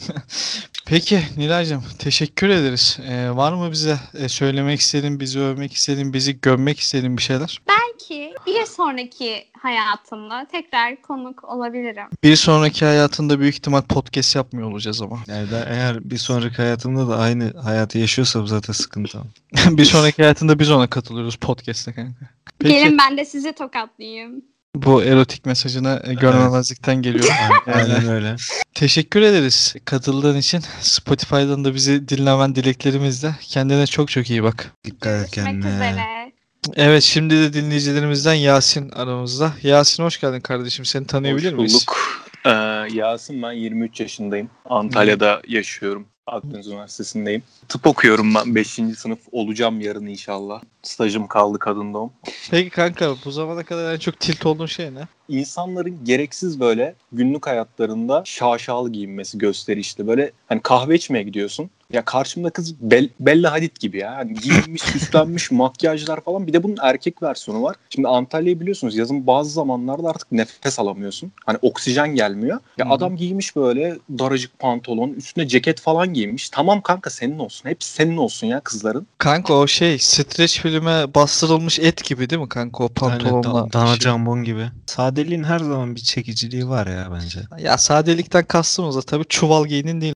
Peki 0.86 1.20
Nilay'cığım 1.38 1.84
teşekkür 2.00 2.50
ederiz. 2.50 3.00
Ee, 3.08 3.30
var 3.36 3.54
mı 3.54 3.72
bize 3.72 3.98
e, 4.14 4.30
söylemek 4.30 4.80
istediğin, 4.80 5.20
bizi 5.20 5.40
övmek 5.40 5.74
istediğin, 5.74 6.14
bizi 6.14 6.42
gömmek 6.42 6.80
istediğin 6.80 7.18
bir 7.18 7.22
şeyler? 7.22 7.62
Belki 7.68 8.34
bir 8.48 8.66
sonraki 8.66 9.46
hayatımda 9.62 10.48
tekrar 10.52 11.02
konuk 11.02 11.44
olabilirim. 11.44 12.08
Bir 12.24 12.36
sonraki 12.36 12.86
hayatında 12.86 13.40
büyük 13.40 13.56
ihtimal 13.56 13.82
podcast 13.82 14.36
yapmıyor 14.36 14.72
olacağız 14.72 15.02
ama. 15.02 15.20
Yani 15.28 15.48
eğer 15.68 16.10
bir 16.10 16.18
sonraki 16.18 16.56
hayatımda 16.56 17.10
da 17.10 17.18
aynı 17.18 17.54
hayatı 17.54 17.98
yaşıyorsam 17.98 18.48
zaten 18.48 18.74
sıkıntı. 18.74 19.22
bir 19.70 19.86
sonraki 19.86 20.22
hayatında 20.22 20.60
biz 20.60 20.72
ona 20.72 20.88
katılıyoruz 20.88 21.36
podcast'te 21.36 21.94
kanka. 21.94 22.26
Peki 22.60 22.74
Gelin 22.74 22.98
ben 22.98 23.18
de 23.18 23.26
sizi 23.26 23.54
tokatlayayım. 23.54 24.42
Bu 24.76 25.04
erotik 25.04 25.46
mesajına 25.46 26.02
e, 26.04 26.14
görmemezlikten 26.14 27.02
geliyor. 27.02 27.26
Aynen 27.74 28.08
öyle. 28.08 28.36
Teşekkür 28.74 29.22
ederiz 29.22 29.76
katıldığın 29.86 30.38
için. 30.38 30.62
Spotify'dan 30.82 31.66
da 31.66 31.76
bizi 31.76 32.10
dinlemen 32.10 32.56
dileklerimizle. 32.56 33.36
Kendine 33.42 33.88
çok 33.88 34.10
çok 34.12 34.30
iyi 34.30 34.44
bak. 34.44 34.72
Dikkat 34.86 35.26
et 35.26 35.32
kendine. 35.32 35.74
üzere. 35.74 36.32
Evet 36.76 37.04
şimdi 37.04 37.36
de 37.36 37.54
dinleyicilerimizden 37.54 38.34
Yasin 38.34 38.90
aramızda. 38.90 39.54
Yasin 39.64 40.04
hoş 40.04 40.20
geldin 40.22 40.40
kardeşim. 40.42 40.86
Seni 40.86 41.08
tanıyabilir 41.08 41.52
Hoş 41.52 41.58
miyiz? 41.58 41.74
bulduk. 41.74 41.98
Ee, 42.46 42.50
Yasin 42.98 43.42
ben 43.42 43.52
23 43.52 44.00
yaşındayım. 44.00 44.50
Antalya'da 44.70 45.42
yaşıyorum. 45.48 46.08
Akdeniz 46.28 46.68
Üniversitesi'ndeyim. 46.68 47.44
Tıp 47.70 47.88
okuyorum 47.88 48.36
ben. 48.36 48.56
5. 48.56 48.68
sınıf 48.98 49.20
olacağım 49.32 49.82
yarın 49.82 50.06
inşallah. 50.06 50.62
Stajım 50.84 51.28
kaldı 51.28 51.60
kadın 51.60 51.94
doğum. 51.94 52.12
Peki 52.52 52.70
kanka 52.70 53.16
bu 53.26 53.32
zamana 53.32 53.64
kadar 53.64 53.94
en 53.94 54.00
çok 54.00 54.20
tilt 54.20 54.46
olduğun 54.46 54.66
şey 54.66 54.94
ne? 54.94 55.08
İnsanların 55.28 56.04
gereksiz 56.04 56.60
böyle 56.60 56.96
günlük 57.12 57.48
hayatlarında 57.48 58.22
şaşalı 58.26 58.92
giyinmesi 58.92 59.38
gösterişli. 59.38 60.08
Böyle 60.08 60.32
hani 60.48 60.62
kahve 60.62 60.96
içmeye 60.96 61.24
gidiyorsun. 61.24 61.70
Ya 61.94 62.06
karşımda 62.06 62.50
kız 62.50 62.74
Bel- 62.82 63.10
Bella 63.20 63.52
Hadid 63.52 63.78
gibi 63.80 63.98
ya. 63.98 64.16
Hani 64.16 64.34
giyinmiş, 64.34 64.82
süslenmiş, 64.92 65.52
makyajlar 65.52 66.22
falan. 66.22 66.48
Bir 66.48 66.54
de 66.54 66.64
bunun 66.64 66.78
erkek 66.82 67.24
versiyonu 67.24 67.64
var. 67.64 67.76
Şimdi 67.90 68.08
Antalya'yı 68.08 68.60
biliyorsunuz 68.60 68.96
yazın 68.96 69.28
bazı 69.28 69.50
zamanlarda 69.50 70.10
artık 70.10 70.32
nefes 70.32 70.80
alamıyorsun. 70.80 71.32
Hani 71.46 71.58
oksijen 71.62 72.16
gelmiyor. 72.16 72.60
Ya 72.78 72.86
hı. 72.86 72.90
adam 72.90 73.16
giymiş 73.16 73.56
böyle 73.56 73.98
daracık 74.20 74.60
pantolon, 74.60 75.10
üstüne 75.10 75.48
ceket 75.48 75.80
falan 75.82 76.14
giymiş. 76.14 76.50
Tamam 76.50 76.82
kanka 76.82 77.10
senin 77.10 77.40
olsun. 77.40 77.70
Hepsi 77.70 77.90
senin 77.94 78.18
olsun 78.18 78.48
ya 78.48 78.60
kızların. 78.60 79.08
Kanka 79.18 79.54
o 79.54 79.68
şey 79.68 80.00
streç 80.00 80.62
filme 80.62 81.14
bastırılmış 81.16 81.80
et 81.80 82.04
gibi 82.04 82.30
değil 82.30 82.42
mi 82.42 82.50
kanka 82.50 82.84
o 82.84 82.90
Aynen, 83.02 83.20
pantolonla? 83.20 83.68
da- 83.70 83.74
dana 83.74 83.88
şey. 83.88 84.00
jambon 84.00 84.44
gibi. 84.44 84.66
Sadeliğin 85.16 85.44
her 85.44 85.60
zaman 85.60 85.96
bir 85.96 86.02
çekiciliği 86.02 86.70
var 86.70 86.88
ya 86.88 87.10
bence. 87.12 87.40
Ya 87.60 87.78
sadelikten 87.78 88.44
kastımız 88.44 88.96
da 88.96 89.02
tabii 89.02 89.26
çuval 89.26 89.66
giyinin 89.66 90.02
değil. 90.02 90.14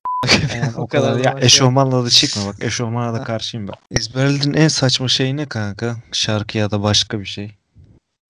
Yani 0.54 0.72
O 0.78 0.82
o 0.82 0.86
kadar 0.86 1.12
kadar 1.12 1.24
da 1.24 1.28
ya 1.28 1.44
eşofmanla 1.44 2.04
da 2.04 2.10
çıkma 2.10 2.42
bak 2.46 2.56
eşofmana 2.60 3.14
da 3.14 3.24
karşıyım 3.24 3.68
ben. 3.68 3.74
Ezberlediğin 3.98 4.54
en 4.54 4.68
saçma 4.68 5.08
şey 5.08 5.36
ne 5.36 5.46
kanka? 5.46 5.96
Şarkı 6.12 6.58
ya 6.58 6.70
da 6.70 6.82
başka 6.82 7.20
bir 7.20 7.24
şey. 7.24 7.50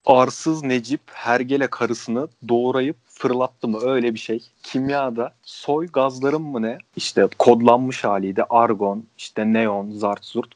Arsız 0.07 0.63
Necip 0.63 1.01
Hergele 1.13 1.67
karısını 1.67 2.29
doğrayıp 2.49 2.97
fırlattı 3.09 3.69
mı 3.69 3.79
öyle 3.83 4.15
bir 4.15 4.19
şey. 4.19 4.41
Kimyada 4.63 5.35
soy 5.43 5.89
gazların 5.93 6.43
mı 6.43 6.63
ne? 6.63 6.79
İşte 6.97 7.29
kodlanmış 7.39 8.05
haliydi. 8.05 8.45
Argon, 8.51 9.05
işte 9.19 9.53
neon, 9.53 9.91
zart 9.91 10.25
zurt. 10.25 10.49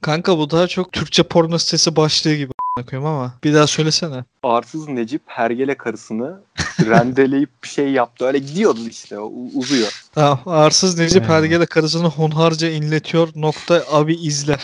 Kanka 0.00 0.38
bu 0.38 0.50
daha 0.50 0.66
çok 0.66 0.92
Türkçe 0.92 1.22
porno 1.22 1.58
sitesi 1.58 1.96
başlığı 1.96 2.34
gibi. 2.34 2.52
Koyayım 2.84 3.06
ama 3.10 3.34
bir 3.44 3.54
daha 3.54 3.66
söylesene. 3.66 4.24
Arsız 4.42 4.88
Necip 4.88 5.22
hergele 5.26 5.74
karısını 5.74 6.40
rendeleyip 6.80 7.50
bir 7.62 7.68
şey 7.68 7.88
yaptı. 7.92 8.24
Öyle 8.24 8.38
gidiyordu 8.38 8.80
işte 8.90 9.18
o 9.18 9.32
uzuyor. 9.54 10.06
Tamam. 10.14 10.40
Arsız 10.46 10.98
Necip 10.98 11.22
Yani. 11.22 11.32
Hergele 11.32 11.66
karısını 11.66 12.06
hunharca 12.08 12.68
inletiyor. 12.70 13.28
Nokta 13.34 13.82
abi 13.92 14.14
izle. 14.14 14.56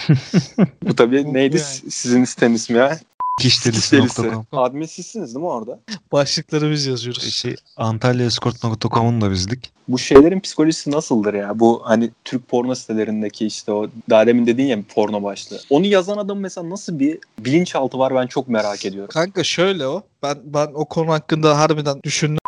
Bu 0.82 0.96
tabii 0.96 1.34
neydi 1.34 1.56
Yani. 1.56 1.90
sizin 1.92 2.24
sitem 2.24 2.54
ismi 2.54 2.78
ya? 2.78 2.98
Kişdelisi.com 3.42 4.46
Admin 4.52 4.86
sizsiniz 4.86 5.34
değil 5.34 5.44
mi 5.44 5.50
orada? 5.50 5.78
Başlıkları 6.12 6.70
biz 6.70 6.86
yazıyoruz. 6.86 7.34
şey, 7.34 7.56
AntalyaEscort.com'un 7.76 9.20
da 9.20 9.30
bizlik. 9.30 9.72
Bu 9.88 9.98
şeylerin 9.98 10.40
psikolojisi 10.40 10.90
nasıldır 10.90 11.34
ya? 11.34 11.58
Bu 11.58 11.82
hani 11.84 12.10
Türk 12.24 12.48
porno 12.48 12.74
sitelerindeki 12.74 13.46
işte 13.46 13.72
o 13.72 13.86
daha 14.10 14.26
demin 14.26 14.46
dediğin 14.46 14.68
ya 14.68 14.78
porno 14.94 15.22
başlığı. 15.22 15.60
Onu 15.70 15.86
yazan 15.86 16.16
adam 16.16 16.38
mesela 16.38 16.70
nasıl 16.70 16.98
bir 16.98 17.18
bilinçaltı 17.38 17.98
var 17.98 18.14
ben 18.14 18.26
çok 18.26 18.48
merak 18.48 18.84
ediyorum. 18.84 19.10
Kanka 19.12 19.44
şöyle 19.44 19.86
o. 19.86 20.02
Ben 20.22 20.38
ben 20.44 20.68
o 20.74 20.84
konu 20.84 21.12
hakkında 21.12 21.58
harbiden 21.58 22.02
düşündüm. 22.02 22.38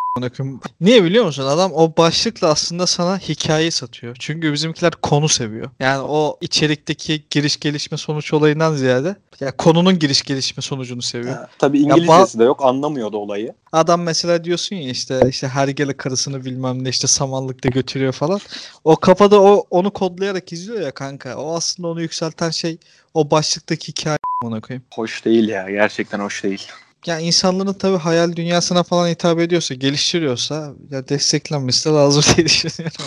Niye 0.81 1.03
biliyor 1.03 1.25
musun? 1.25 1.43
Adam 1.43 1.71
o 1.73 1.93
başlıkla 1.97 2.47
aslında 2.47 2.87
sana 2.87 3.17
hikaye 3.17 3.71
satıyor. 3.71 4.15
Çünkü 4.19 4.53
bizimkiler 4.53 4.91
konu 4.91 5.29
seviyor. 5.29 5.69
Yani 5.79 6.01
o 6.01 6.37
içerikteki 6.41 7.23
giriş 7.29 7.59
gelişme 7.59 7.97
sonuç 7.97 8.33
olayından 8.33 8.75
ziyade 8.75 9.15
ya 9.39 9.57
konunun 9.57 9.99
giriş 9.99 10.21
gelişme 10.21 10.61
sonucunu 10.61 11.01
seviyor. 11.01 11.35
Ha, 11.35 11.47
tabii 11.59 11.81
Ya 11.81 11.95
İngilizcesi 11.95 12.39
de 12.39 12.43
yok 12.43 12.65
anlamıyordu 12.65 13.17
olayı. 13.17 13.53
Adam 13.71 14.01
mesela 14.01 14.43
diyorsun 14.43 14.75
ya 14.75 14.89
işte 14.89 15.19
işte 15.29 15.47
hergele 15.47 15.97
karısını 15.97 16.45
bilmem 16.45 16.83
ne 16.83 16.89
işte 16.89 17.07
samanlıkta 17.07 17.69
götürüyor 17.69 18.13
falan. 18.13 18.39
O 18.83 18.95
kafada 18.95 19.41
o 19.41 19.65
onu 19.69 19.91
kodlayarak 19.91 20.53
izliyor 20.53 20.81
ya 20.81 20.91
kanka. 20.91 21.37
O 21.37 21.55
aslında 21.55 21.87
onu 21.87 22.01
yükselten 22.01 22.49
şey 22.49 22.77
o 23.13 23.31
başlıktaki 23.31 23.87
hikaye 23.87 24.17
ona 24.43 24.61
koyayım. 24.61 24.83
Hoş 24.93 25.25
değil 25.25 25.49
ya 25.49 25.69
gerçekten 25.69 26.19
hoş 26.19 26.43
değil. 26.43 26.67
Ya 27.05 27.19
insanların 27.19 27.73
tabii 27.73 27.97
hayal 27.97 28.35
dünyasına 28.35 28.83
falan 28.83 29.07
hitap 29.07 29.39
ediyorsa, 29.39 29.75
geliştiriyorsa 29.75 30.73
ya 30.91 31.07
desteklenmesi 31.09 31.89
de 31.89 31.93
lazım 31.93 32.23
diye 32.35 32.45
düşünüyorum. 32.45 32.97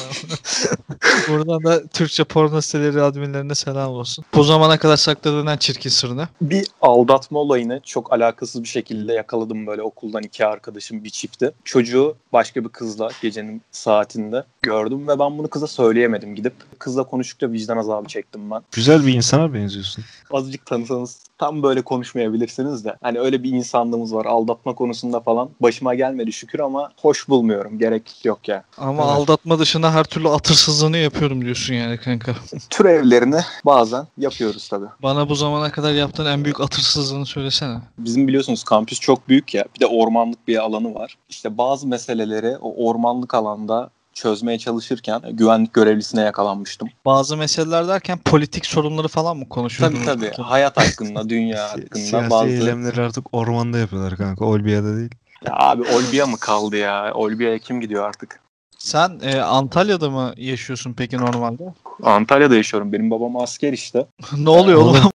Buradan 1.28 1.64
da 1.64 1.86
Türkçe 1.86 2.24
porno 2.24 2.60
siteleri 2.60 3.02
adminlerine 3.02 3.54
selam 3.54 3.90
olsun. 3.90 4.24
Bu 4.34 4.44
zamana 4.44 4.78
kadar 4.78 4.96
sakladığın 4.96 5.46
en 5.46 5.56
çirkin 5.56 5.90
sırrını. 5.90 6.28
Bir 6.40 6.66
aldatma 6.80 7.38
olayını 7.38 7.80
çok 7.84 8.12
alakasız 8.12 8.62
bir 8.62 8.68
şekilde 8.68 9.12
yakaladım 9.12 9.66
böyle 9.66 9.82
okuldan 9.82 10.22
iki 10.22 10.46
arkadaşım 10.46 11.04
bir 11.04 11.10
çifti. 11.10 11.52
Çocuğu 11.64 12.16
başka 12.32 12.64
bir 12.64 12.68
kızla 12.68 13.10
gecenin 13.22 13.62
saatinde 13.72 14.44
gördüm 14.62 15.08
ve 15.08 15.18
ben 15.18 15.38
bunu 15.38 15.48
kıza 15.48 15.66
söyleyemedim 15.66 16.34
gidip. 16.34 16.54
Kızla 16.78 17.04
konuştukça 17.04 17.52
vicdan 17.52 17.76
azabı 17.76 18.08
çektim 18.08 18.50
ben. 18.50 18.62
Güzel 18.72 19.06
bir 19.06 19.14
insana 19.14 19.54
benziyorsun. 19.54 20.04
Azıcık 20.30 20.66
tanısanız 20.66 21.18
tam 21.38 21.62
böyle 21.62 21.82
konuşmayabilirsiniz 21.82 22.84
de. 22.84 22.96
Hani 23.02 23.20
öyle 23.20 23.42
bir 23.42 23.50
insanlığımız 23.88 24.14
var 24.14 24.24
aldatma 24.26 24.74
konusunda 24.74 25.20
falan. 25.20 25.50
Başıma 25.60 25.94
gelmedi 25.94 26.32
şükür 26.32 26.60
ama 26.60 26.90
hoş 27.02 27.28
bulmuyorum. 27.28 27.78
Gerek 27.78 28.24
yok 28.24 28.48
ya. 28.48 28.64
Ama 28.78 29.02
Evet. 29.02 29.12
aldatma 29.12 29.58
dışında 29.58 29.92
her 29.94 30.04
türlü 30.04 30.28
atırsızlığını 30.28 30.96
yapıyorum 30.98 31.44
diyorsun 31.44 31.74
yani 31.74 31.98
kanka. 31.98 32.32
Türevlerini 32.70 33.40
bazen 33.64 34.06
yapıyoruz 34.18 34.68
tabii. 34.68 34.86
Bana 35.02 35.28
bu 35.28 35.34
zamana 35.34 35.70
kadar 35.72 35.92
yaptığın 35.92 36.26
en 36.26 36.44
büyük 36.44 36.60
atırsızlığını 36.60 37.26
söylesene. 37.26 37.78
Bizim 37.98 38.28
biliyorsunuz 38.28 38.64
kampüs 38.64 39.00
çok 39.00 39.28
büyük 39.28 39.54
ya. 39.54 39.64
Bir 39.74 39.80
de 39.80 39.86
ormanlık 39.86 40.48
bir 40.48 40.56
alanı 40.64 40.94
var. 40.94 41.16
İşte 41.28 41.58
bazı 41.58 41.86
meseleleri 41.86 42.56
o 42.60 42.88
ormanlık 42.88 43.34
alanda 43.34 43.90
çözmeye 44.18 44.58
çalışırken 44.58 45.22
güvenlik 45.32 45.74
görevlisine 45.74 46.20
yakalanmıştım. 46.20 46.88
Bazı 47.04 47.36
meseleler 47.36 47.88
derken 47.88 48.18
politik 48.18 48.66
sorunları 48.66 49.08
falan 49.08 49.36
mı 49.36 49.48
konuşuyordunuz? 49.48 50.04
Tabii 50.04 50.30
tabii. 50.30 50.42
Hayat 50.42 50.76
hakkında, 50.76 51.28
dünya 51.28 51.64
hakkında 51.70 51.98
Siyasi 51.98 52.30
bazı... 52.30 52.48
eylemleri 52.48 53.00
artık 53.00 53.34
ormanda 53.34 53.78
yapıyorlar 53.78 54.16
kanka. 54.16 54.44
Olbiya'da 54.44 54.96
değil. 54.96 55.10
Ya 55.46 55.52
abi 55.56 55.82
Olbia 55.82 56.26
mı 56.26 56.38
kaldı 56.38 56.76
ya? 56.76 57.14
Olbia'ya 57.14 57.58
kim 57.58 57.80
gidiyor 57.80 58.08
artık? 58.08 58.40
Sen 58.78 59.20
e, 59.22 59.40
Antalya'da 59.40 60.10
mı 60.10 60.32
yaşıyorsun 60.36 60.94
peki 60.94 61.18
normalde? 61.18 61.74
Antalya'da 62.02 62.54
yaşıyorum. 62.56 62.92
Benim 62.92 63.10
babam 63.10 63.36
asker 63.36 63.72
işte. 63.72 64.06
ne 64.38 64.50
oluyor 64.50 64.80
oğlum? 64.80 65.10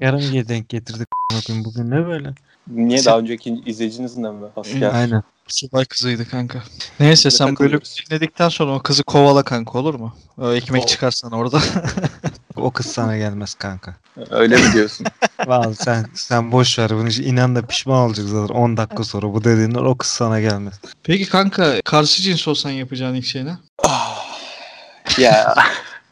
Yarım 0.00 0.20
diye 0.20 0.48
denk 0.48 0.68
getirdik. 0.68 1.08
Bugün 1.48 1.90
ne 1.90 2.06
böyle? 2.06 2.34
Niye 2.70 3.04
daha 3.04 3.18
önceki 3.18 3.62
izleyicinizin 3.66 4.24
de 4.24 4.30
mi 4.30 4.46
asker? 4.56 4.94
Aynen. 4.94 5.22
Subay 5.48 5.84
kızıydı 5.84 6.28
kanka. 6.28 6.62
Neyse 7.00 7.24
de 7.24 7.30
sen 7.30 7.56
bölüm 7.58 7.80
dinledikten 8.10 8.48
sonra 8.48 8.74
o 8.74 8.78
kızı 8.82 9.02
kovala 9.02 9.42
kanka 9.42 9.78
olur 9.78 9.94
mu? 9.94 10.14
O 10.38 10.52
ekmek 10.52 10.82
Ol- 10.82 10.86
çıkarsan 10.86 11.32
orada. 11.32 11.60
O 12.56 12.70
kız 12.70 12.86
sana 12.86 13.16
gelmez 13.16 13.54
kanka. 13.54 13.96
Öyle 14.30 14.56
mi 14.56 14.72
diyorsun? 14.72 15.06
Vallahi 15.46 15.74
sen 15.74 16.06
sen 16.14 16.52
boş 16.52 16.78
ver 16.78 16.90
bunu. 16.90 17.08
inan 17.10 17.56
da 17.56 17.62
pişman 17.66 17.98
olacak 18.08 18.26
zaten 18.28 18.54
10 18.54 18.76
dakika 18.76 19.04
sonra 19.04 19.34
bu 19.34 19.44
dediğinden 19.44 19.84
o 19.84 19.96
kız 19.96 20.10
sana 20.10 20.40
gelmez. 20.40 20.74
Peki 21.02 21.28
kanka 21.28 21.80
karşı 21.84 22.22
cins 22.22 22.48
olsan 22.48 22.70
yapacağın 22.70 23.14
ilk 23.14 23.24
şey 23.24 23.44
ne? 23.44 23.58
ya 25.18 25.54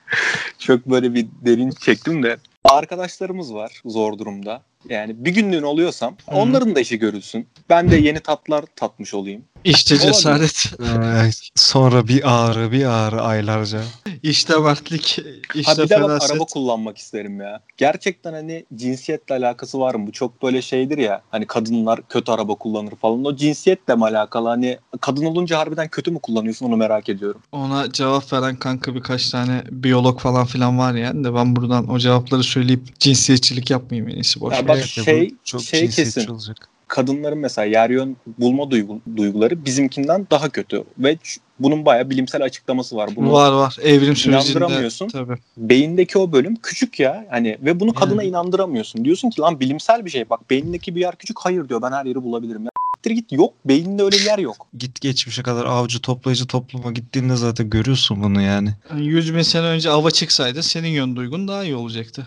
çok 0.58 0.86
böyle 0.86 1.14
bir 1.14 1.26
derin 1.44 1.70
çektim 1.70 2.22
de. 2.22 2.36
Arkadaşlarımız 2.64 3.54
var 3.54 3.80
zor 3.84 4.18
durumda. 4.18 4.62
Yani 4.88 5.24
bir 5.24 5.30
günlüğün 5.30 5.62
oluyorsam 5.62 6.16
Hı. 6.28 6.34
onların 6.36 6.74
da 6.76 6.80
işi 6.80 6.98
görülsün. 6.98 7.46
Ben 7.70 7.90
de 7.90 7.96
yeni 7.96 8.20
tatlar 8.20 8.64
tatmış 8.76 9.14
olayım. 9.14 9.42
İşte 9.64 9.98
cesaret, 9.98 10.72
Ee, 10.80 11.30
sonra 11.54 12.08
bir 12.08 12.22
ağrı 12.24 12.72
bir 12.72 12.84
ağrı 12.84 13.22
aylarca. 13.22 13.80
işte 14.22 14.58
mertlik, 14.58 15.18
Ha 15.18 15.22
işte 15.54 15.82
bir 15.84 15.88
de 15.90 16.02
bak 16.02 16.22
araba 16.30 16.44
kullanmak 16.44 16.98
isterim 16.98 17.40
ya. 17.40 17.60
Gerçekten 17.76 18.32
hani 18.32 18.64
cinsiyetle 18.74 19.34
alakası 19.34 19.80
var 19.80 19.94
mı? 19.94 20.06
Bu 20.06 20.12
çok 20.12 20.42
böyle 20.42 20.62
şeydir 20.62 20.98
ya. 20.98 21.22
Hani 21.30 21.46
kadınlar 21.46 22.00
kötü 22.08 22.32
araba 22.32 22.54
kullanır 22.54 22.92
falan. 23.00 23.24
O 23.24 23.36
cinsiyetle 23.36 23.94
mi 23.94 24.04
alakalı? 24.04 24.48
Hani 24.48 24.78
kadın 25.00 25.24
olunca 25.24 25.58
harbiden 25.58 25.88
kötü 25.88 26.10
mü 26.10 26.18
kullanıyorsun 26.18 26.66
onu 26.66 26.76
merak 26.76 27.08
ediyorum. 27.08 27.40
Ona 27.52 27.92
cevap 27.92 28.32
veren 28.32 28.56
kanka 28.56 28.94
birkaç 28.94 29.30
tane 29.30 29.62
biyolog 29.70 30.20
falan 30.20 30.46
filan 30.46 30.78
var 30.78 30.94
yani 30.94 31.24
de 31.24 31.34
ben 31.34 31.56
buradan 31.56 31.90
o 31.90 31.98
cevapları 31.98 32.42
söyleyip 32.42 33.00
cinsiyetçilik 33.00 33.70
yapmayayım 33.70 34.10
en 34.10 34.14
iyisi 34.14 34.40
boş. 34.40 34.54
Ya 34.54 34.58
ver. 34.58 34.68
bak 34.68 34.77
Evet, 34.78 35.04
şey- 35.04 35.34
çok 35.44 35.62
şey 35.62 35.88
kesin. 35.88 36.28
olacak. 36.28 36.68
Kadınların 36.88 37.38
mesela 37.38 37.64
yer 37.66 37.90
yön 37.90 38.16
bulma 38.38 38.62
duygu- 38.62 39.00
duyguları 39.16 39.64
bizimkinden 39.64 40.26
daha 40.30 40.48
kötü. 40.48 40.84
Ve 40.98 41.12
ç- 41.12 41.38
bunun 41.60 41.84
bayağı 41.86 42.10
bilimsel 42.10 42.42
açıklaması 42.44 42.96
var. 42.96 43.10
Bunu 43.16 43.32
Var 43.32 43.52
var 43.52 43.76
evrim 43.82 44.16
sürecinde. 44.16 44.52
İnandıramıyorsun. 44.58 45.08
Tabii. 45.08 45.34
beyindeki 45.56 46.18
o 46.18 46.32
bölüm 46.32 46.56
küçük 46.56 47.00
ya. 47.00 47.26
Hani 47.30 47.58
ve 47.62 47.80
bunu 47.80 47.94
kadına 47.94 48.22
Yani. 48.22 48.30
inandıramıyorsun. 48.30 49.04
Diyorsun 49.04 49.30
ki 49.30 49.40
lan 49.40 49.60
bilimsel 49.60 50.04
bir 50.04 50.10
şey. 50.10 50.30
Bak 50.30 50.50
beynindeki 50.50 50.94
bir 50.94 51.00
yer 51.00 51.16
küçük. 51.16 51.36
Hayır 51.40 51.68
diyor 51.68 51.82
ben 51.82 51.92
her 51.92 52.04
yeri 52.06 52.22
bulabilirim. 52.22 52.64
Ya 52.64 52.70
siktir 52.96 53.10
git 53.10 53.32
yok. 53.32 53.54
Beyninde 53.64 54.02
öyle 54.02 54.16
bir 54.16 54.24
yer 54.26 54.38
yok. 54.38 54.66
Git 54.78 55.00
geçmişe 55.00 55.42
kadar 55.42 55.64
avcı 55.64 56.00
toplayıcı 56.00 56.46
topluma 56.46 56.92
gittiğinde 56.92 57.36
zaten 57.36 57.70
görüyorsun 57.70 58.22
bunu 58.22 58.42
yani. 58.42 58.70
Yani 58.90 59.06
100 59.06 59.34
bin 59.34 59.42
sene 59.42 59.66
önce 59.66 59.90
ava 59.90 60.10
çıksaydın 60.10 60.60
senin 60.60 60.88
yön 60.88 61.16
duygun 61.16 61.48
daha 61.48 61.64
iyi 61.64 61.74
olacaktı. 61.76 62.26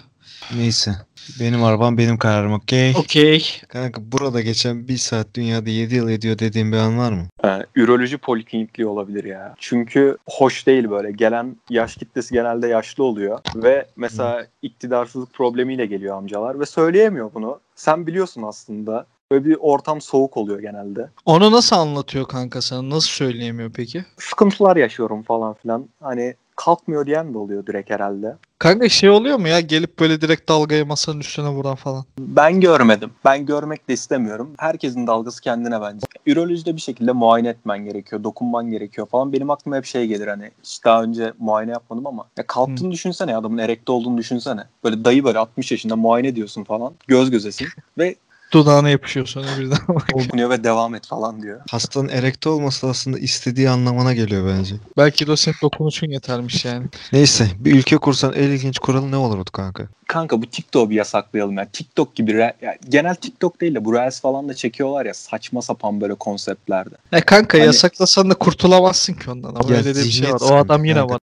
Neyse. 0.55 0.91
Benim 1.39 1.63
arabam 1.63 1.97
benim 1.97 2.17
kararım 2.17 2.53
okey. 2.53 2.93
Okey. 2.97 3.45
Kanka 3.67 4.01
burada 4.11 4.41
geçen 4.41 4.87
bir 4.87 4.97
saat 4.97 5.27
dünyada 5.33 5.69
7 5.69 5.95
yıl 5.95 6.09
ediyor 6.09 6.39
dediğin 6.39 6.71
bir 6.71 6.77
an 6.77 6.97
var 6.97 7.11
mı? 7.11 7.27
Ha, 7.41 7.63
üroloji 7.75 8.17
poliklinikliği 8.17 8.87
olabilir 8.87 9.23
ya. 9.23 9.55
Çünkü 9.57 10.17
hoş 10.29 10.67
değil 10.67 10.89
böyle. 10.89 11.11
Gelen 11.11 11.55
yaş 11.69 11.95
kitlesi 11.95 12.33
genelde 12.33 12.67
yaşlı 12.67 13.03
oluyor. 13.03 13.39
Ve 13.55 13.85
mesela 13.95 14.47
iktidarsızlık 14.61 15.33
problemiyle 15.33 15.85
geliyor 15.85 16.17
amcalar. 16.17 16.59
Ve 16.59 16.65
söyleyemiyor 16.65 17.31
bunu. 17.33 17.59
Sen 17.75 18.07
biliyorsun 18.07 18.41
aslında. 18.41 19.05
Böyle 19.31 19.45
bir 19.45 19.57
ortam 19.59 20.01
soğuk 20.01 20.37
oluyor 20.37 20.59
genelde. 20.59 21.09
Onu 21.25 21.51
nasıl 21.51 21.75
anlatıyor 21.75 22.27
kanka 22.27 22.61
sana? 22.61 22.89
Nasıl 22.89 23.09
söyleyemiyor 23.09 23.71
peki? 23.75 24.05
Sıkıntılar 24.17 24.75
yaşıyorum 24.75 25.23
falan 25.23 25.53
filan. 25.53 25.89
Hani 26.01 26.35
kalkmıyor 26.65 27.05
diyen 27.05 27.33
de 27.33 27.37
oluyor 27.37 27.67
direkt 27.67 27.89
herhalde. 27.89 28.35
Kanka 28.59 28.89
şey 28.89 29.09
oluyor 29.09 29.37
mu 29.37 29.47
ya 29.47 29.59
gelip 29.59 29.99
böyle 29.99 30.21
direkt 30.21 30.49
dalgayı 30.49 30.85
masanın 30.85 31.19
üstüne 31.19 31.49
vuran 31.49 31.75
falan. 31.75 32.05
Ben 32.19 32.59
görmedim. 32.59 33.11
Ben 33.25 33.45
görmek 33.45 33.89
de 33.89 33.93
istemiyorum. 33.93 34.53
Herkesin 34.57 35.07
dalgası 35.07 35.41
kendine 35.41 35.81
bence. 35.81 36.05
Ürolojide 36.25 36.75
bir 36.75 36.81
şekilde 36.81 37.11
muayene 37.11 37.49
etmen 37.49 37.85
gerekiyor. 37.85 38.23
Dokunman 38.23 38.71
gerekiyor 38.71 39.07
falan. 39.07 39.33
Benim 39.33 39.49
aklıma 39.49 39.77
hep 39.77 39.85
şey 39.85 40.07
gelir 40.07 40.27
hani 40.27 40.51
hiç 40.63 40.85
daha 40.85 41.03
önce 41.03 41.33
muayene 41.39 41.71
yapmadım 41.71 42.07
ama 42.07 42.27
ya 42.37 42.47
kalktığını 42.47 42.91
düşünsene 42.91 43.35
adamın 43.35 43.57
erekte 43.57 43.91
olduğunu 43.91 44.17
düşünsene. 44.17 44.63
Böyle 44.83 45.05
dayı 45.05 45.23
böyle 45.23 45.39
60 45.39 45.71
yaşında 45.71 45.95
muayene 45.95 46.27
ediyorsun 46.27 46.63
falan. 46.63 46.93
Göz 47.07 47.31
gözesin 47.31 47.67
ve 47.97 48.15
Dudağına 48.53 48.89
yapışıyor 48.89 49.25
sonra 49.25 49.47
birden. 49.59 49.77
dokunuyor 50.13 50.49
ve 50.49 50.63
devam 50.63 50.95
et 50.95 51.07
falan 51.07 51.41
diyor. 51.41 51.61
Hastanın 51.71 52.09
erekte 52.09 52.49
olması 52.49 52.87
aslında 52.87 53.19
istediği 53.19 53.69
anlamına 53.69 54.13
geliyor 54.13 54.47
bence. 54.57 54.75
Belki 54.97 55.27
de 55.27 55.31
o 55.31 55.35
senin 55.35 55.55
dokunuşun 55.61 56.07
yetermiş 56.09 56.65
yani. 56.65 56.85
Neyse 57.13 57.47
bir 57.59 57.75
ülke 57.75 57.97
kursan 57.97 58.33
en 58.33 58.43
ilginç 58.43 58.79
kuralı 58.79 59.11
ne 59.11 59.15
olurdu 59.15 59.49
kanka? 59.53 59.83
Kanka 60.07 60.41
bu 60.41 60.45
TikTok'u 60.45 60.89
bir 60.89 60.95
yasaklayalım 60.95 61.57
ya. 61.57 61.65
TikTok 61.73 62.15
gibi 62.15 62.31
re- 62.31 62.53
yani 62.61 62.77
genel 62.89 63.15
TikTok 63.15 63.61
değil 63.61 63.75
de 63.75 63.85
bu 63.85 63.93
Reels 63.93 64.21
falan 64.21 64.49
da 64.49 64.53
çekiyorlar 64.53 65.05
ya 65.05 65.13
saçma 65.13 65.61
sapan 65.61 66.01
böyle 66.01 66.15
konseptlerde. 66.15 66.95
E 67.11 67.21
kanka 67.21 67.57
Hani- 67.57 67.65
yasaklasan 67.65 68.29
da 68.29 68.33
kurtulamazsın 68.33 69.13
ki 69.13 69.31
ondan. 69.31 69.55
Ama 69.55 69.71
Ya 69.71 69.77
öyle 69.77 69.95
de 69.95 69.99
bir 69.99 70.09
şey 70.11 70.33
var. 70.33 70.39
O 70.41 70.55
adam 70.55 70.85
yine 70.85 70.99
kanka. 70.99 71.13
var. 71.13 71.19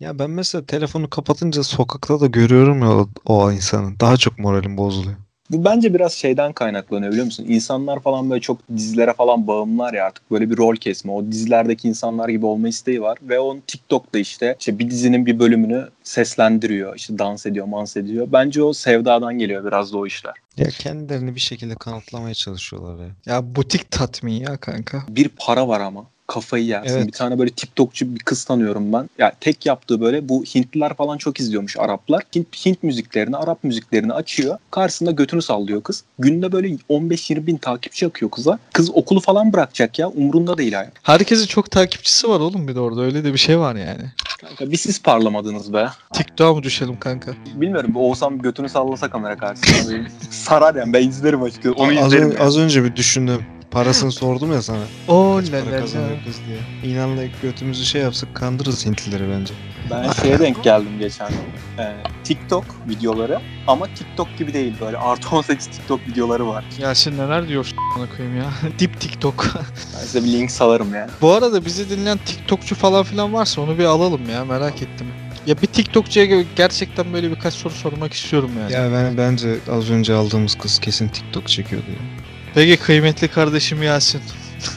Ya 0.00 0.18
ben 0.18 0.30
mesela 0.30 0.66
telefonu 0.66 1.10
kapatınca 1.10 1.62
sokakta 1.62 2.20
da 2.20 2.26
görüyorum 2.26 2.82
ya 2.82 2.90
o, 2.90 3.08
o 3.24 3.52
insanı. 3.52 4.00
Daha 4.00 4.16
çok 4.16 4.38
moralim 4.38 4.76
bozuluyor. 4.76 5.16
Bu 5.50 5.64
bence 5.64 5.94
biraz 5.94 6.12
şeyden 6.12 6.52
kaynaklanıyor 6.52 7.10
biliyor 7.12 7.26
musun? 7.26 7.46
İnsanlar 7.48 8.00
falan 8.00 8.30
böyle 8.30 8.40
çok 8.40 8.58
dizilere 8.76 9.12
falan 9.12 9.46
bağımlılar 9.46 9.94
ya 9.94 10.06
artık 10.06 10.30
böyle 10.30 10.50
bir 10.50 10.56
rol 10.56 10.76
kesme. 10.76 11.12
O 11.12 11.26
dizilerdeki 11.26 11.88
insanlar 11.88 12.28
gibi 12.28 12.46
olma 12.46 12.68
isteği 12.68 13.02
var 13.02 13.18
ve 13.22 13.38
onun 13.38 13.60
TikTok'ta 13.66 14.18
işte, 14.18 14.56
işte 14.60 14.78
bir 14.78 14.90
dizinin 14.90 15.26
bir 15.26 15.38
bölümünü 15.38 15.88
seslendiriyor. 16.02 16.96
işte 16.96 17.18
dans 17.18 17.46
ediyor, 17.46 17.66
mans 17.66 17.96
ediyor. 17.96 18.28
Bence 18.32 18.62
o 18.62 18.72
sevdadan 18.72 19.38
geliyor 19.38 19.64
biraz 19.64 19.92
da 19.92 19.98
o 19.98 20.06
işler. 20.06 20.34
Ya 20.56 20.66
kendilerini 20.66 21.34
bir 21.34 21.40
şekilde 21.40 21.74
kanıtlamaya 21.74 22.34
çalışıyorlar 22.34 23.04
ya. 23.04 23.10
Ya 23.26 23.54
butik 23.56 23.90
tatmin 23.90 24.32
ya 24.32 24.56
kanka. 24.56 25.02
Bir 25.08 25.28
para 25.28 25.68
var 25.68 25.80
ama 25.80 26.04
kafayı 26.28 26.64
yersin. 26.64 26.96
Evet. 26.96 27.06
Bir 27.06 27.12
tane 27.12 27.38
böyle 27.38 27.50
TikTokçu 27.50 28.14
bir 28.14 28.18
kız 28.20 28.44
tanıyorum 28.44 28.92
ben. 28.92 29.10
Ya 29.18 29.32
tek 29.40 29.66
yaptığı 29.66 30.00
böyle 30.00 30.28
bu 30.28 30.44
Hintliler 30.44 30.94
falan 30.94 31.18
çok 31.18 31.40
izliyormuş 31.40 31.76
Araplar. 31.76 32.22
Hint, 32.36 32.66
Hint 32.66 32.82
müziklerini, 32.82 33.36
Arap 33.36 33.64
müziklerini 33.64 34.12
açıyor. 34.12 34.58
Karşısında 34.70 35.10
götünü 35.10 35.42
sallıyor 35.42 35.82
kız. 35.82 36.04
Günde 36.18 36.52
böyle 36.52 36.68
15-20 36.68 37.46
bin 37.46 37.56
takipçi 37.56 38.06
akıyor 38.06 38.30
kıza. 38.30 38.58
Kız 38.72 38.90
okulu 38.90 39.20
falan 39.20 39.52
bırakacak 39.52 39.98
ya. 39.98 40.08
Umrunda 40.08 40.58
değil 40.58 40.72
hayat. 40.72 40.92
Herkesin 41.02 41.46
çok 41.46 41.70
takipçisi 41.70 42.28
var 42.28 42.40
oğlum 42.40 42.68
bir 42.68 42.74
de 42.74 42.80
orada. 42.80 43.02
Öyle 43.02 43.24
de 43.24 43.32
bir 43.32 43.38
şey 43.38 43.58
var 43.58 43.76
yani. 43.76 44.02
Kanka 44.40 44.70
bir 44.70 44.76
siz 44.76 45.02
parlamadınız 45.02 45.72
be. 45.72 45.88
TikTok'a 46.12 46.54
mı 46.54 46.62
düşelim 46.62 47.00
kanka? 47.00 47.32
Bilmiyorum 47.54 47.96
Oğuzhan 47.96 48.38
götünü 48.38 48.68
sallasa 48.68 49.10
kamera 49.10 49.36
karşısında. 49.36 50.08
Sarar 50.30 50.74
yani 50.74 50.92
ben 50.92 51.08
izlerim 51.08 51.42
açıkçası. 51.42 51.74
Onu 51.74 52.00
az, 52.00 52.06
izlerim. 52.06 52.24
ön- 52.24 52.32
yani. 52.32 52.42
az 52.42 52.58
önce 52.58 52.84
bir 52.84 52.96
düşündüm. 52.96 53.42
Parasını 53.70 54.12
sordum 54.12 54.52
ya 54.52 54.62
sana. 54.62 54.78
Oo 55.08 55.36
Kaç 55.36 55.52
la 55.52 55.60
para 55.64 55.72
la 55.76 55.80
kazanıyor 55.80 56.10
la. 56.18 56.24
kız 56.24 56.36
diye. 56.46 56.92
İnanla 56.94 57.22
götümüzü 57.42 57.84
şey 57.84 58.02
yapsak 58.02 58.34
kandırırız 58.34 58.86
Hintlileri 58.86 59.30
bence. 59.30 59.54
Ben 59.90 60.12
şeye 60.12 60.38
denk 60.38 60.64
geldim 60.64 60.98
geçen 60.98 61.28
gün. 61.28 61.82
Ee, 61.84 61.96
TikTok 62.24 62.64
videoları 62.88 63.40
ama 63.66 63.86
TikTok 63.86 64.38
gibi 64.38 64.52
değil 64.52 64.74
böyle 64.80 64.96
artı 64.98 65.36
18 65.36 65.66
TikTok 65.66 66.00
videoları 66.08 66.46
var. 66.46 66.64
Yasin 66.78 67.18
neler 67.18 67.48
diyorsun 67.48 67.78
bana 67.98 68.06
koyayım 68.16 68.36
ya. 68.36 68.50
Dip 68.78 69.00
TikTok. 69.00 69.46
Ben 69.94 70.00
size 70.04 70.24
bir 70.24 70.32
link 70.32 70.50
salarım 70.50 70.94
ya. 70.94 71.10
Bu 71.20 71.32
arada 71.32 71.64
bizi 71.64 71.90
dinleyen 71.90 72.18
TikTokçu 72.26 72.74
falan 72.74 73.02
filan 73.04 73.32
varsa 73.32 73.60
onu 73.60 73.78
bir 73.78 73.84
alalım 73.84 74.30
ya 74.30 74.44
merak 74.44 74.82
ettim. 74.82 75.06
Ya 75.46 75.62
bir 75.62 75.66
TikTokçuya 75.66 76.42
gerçekten 76.56 77.12
böyle 77.12 77.30
birkaç 77.30 77.54
soru 77.54 77.72
sormak 77.74 78.12
istiyorum 78.12 78.50
yani. 78.60 78.72
Ya 78.72 78.92
ben 78.92 79.16
bence 79.16 79.56
az 79.72 79.90
önce 79.90 80.14
aldığımız 80.14 80.54
kız 80.54 80.78
kesin 80.78 81.08
TikTok 81.08 81.48
çekiyordu 81.48 81.86
ya. 81.90 82.27
Peki 82.54 82.76
kıymetli 82.76 83.28
kardeşim 83.28 83.82
Yasin. 83.82 84.20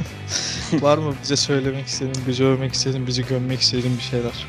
Var 0.82 0.98
mı 0.98 1.14
bize 1.24 1.36
söylemek 1.36 1.88
istediğin, 1.88 2.28
bizi 2.28 2.44
övmek 2.44 2.74
istediğin, 2.74 3.08
bizi 3.08 3.26
gömmek 3.26 3.62
istediğin 3.62 3.98
bir 3.98 4.04
şeyler? 4.04 4.46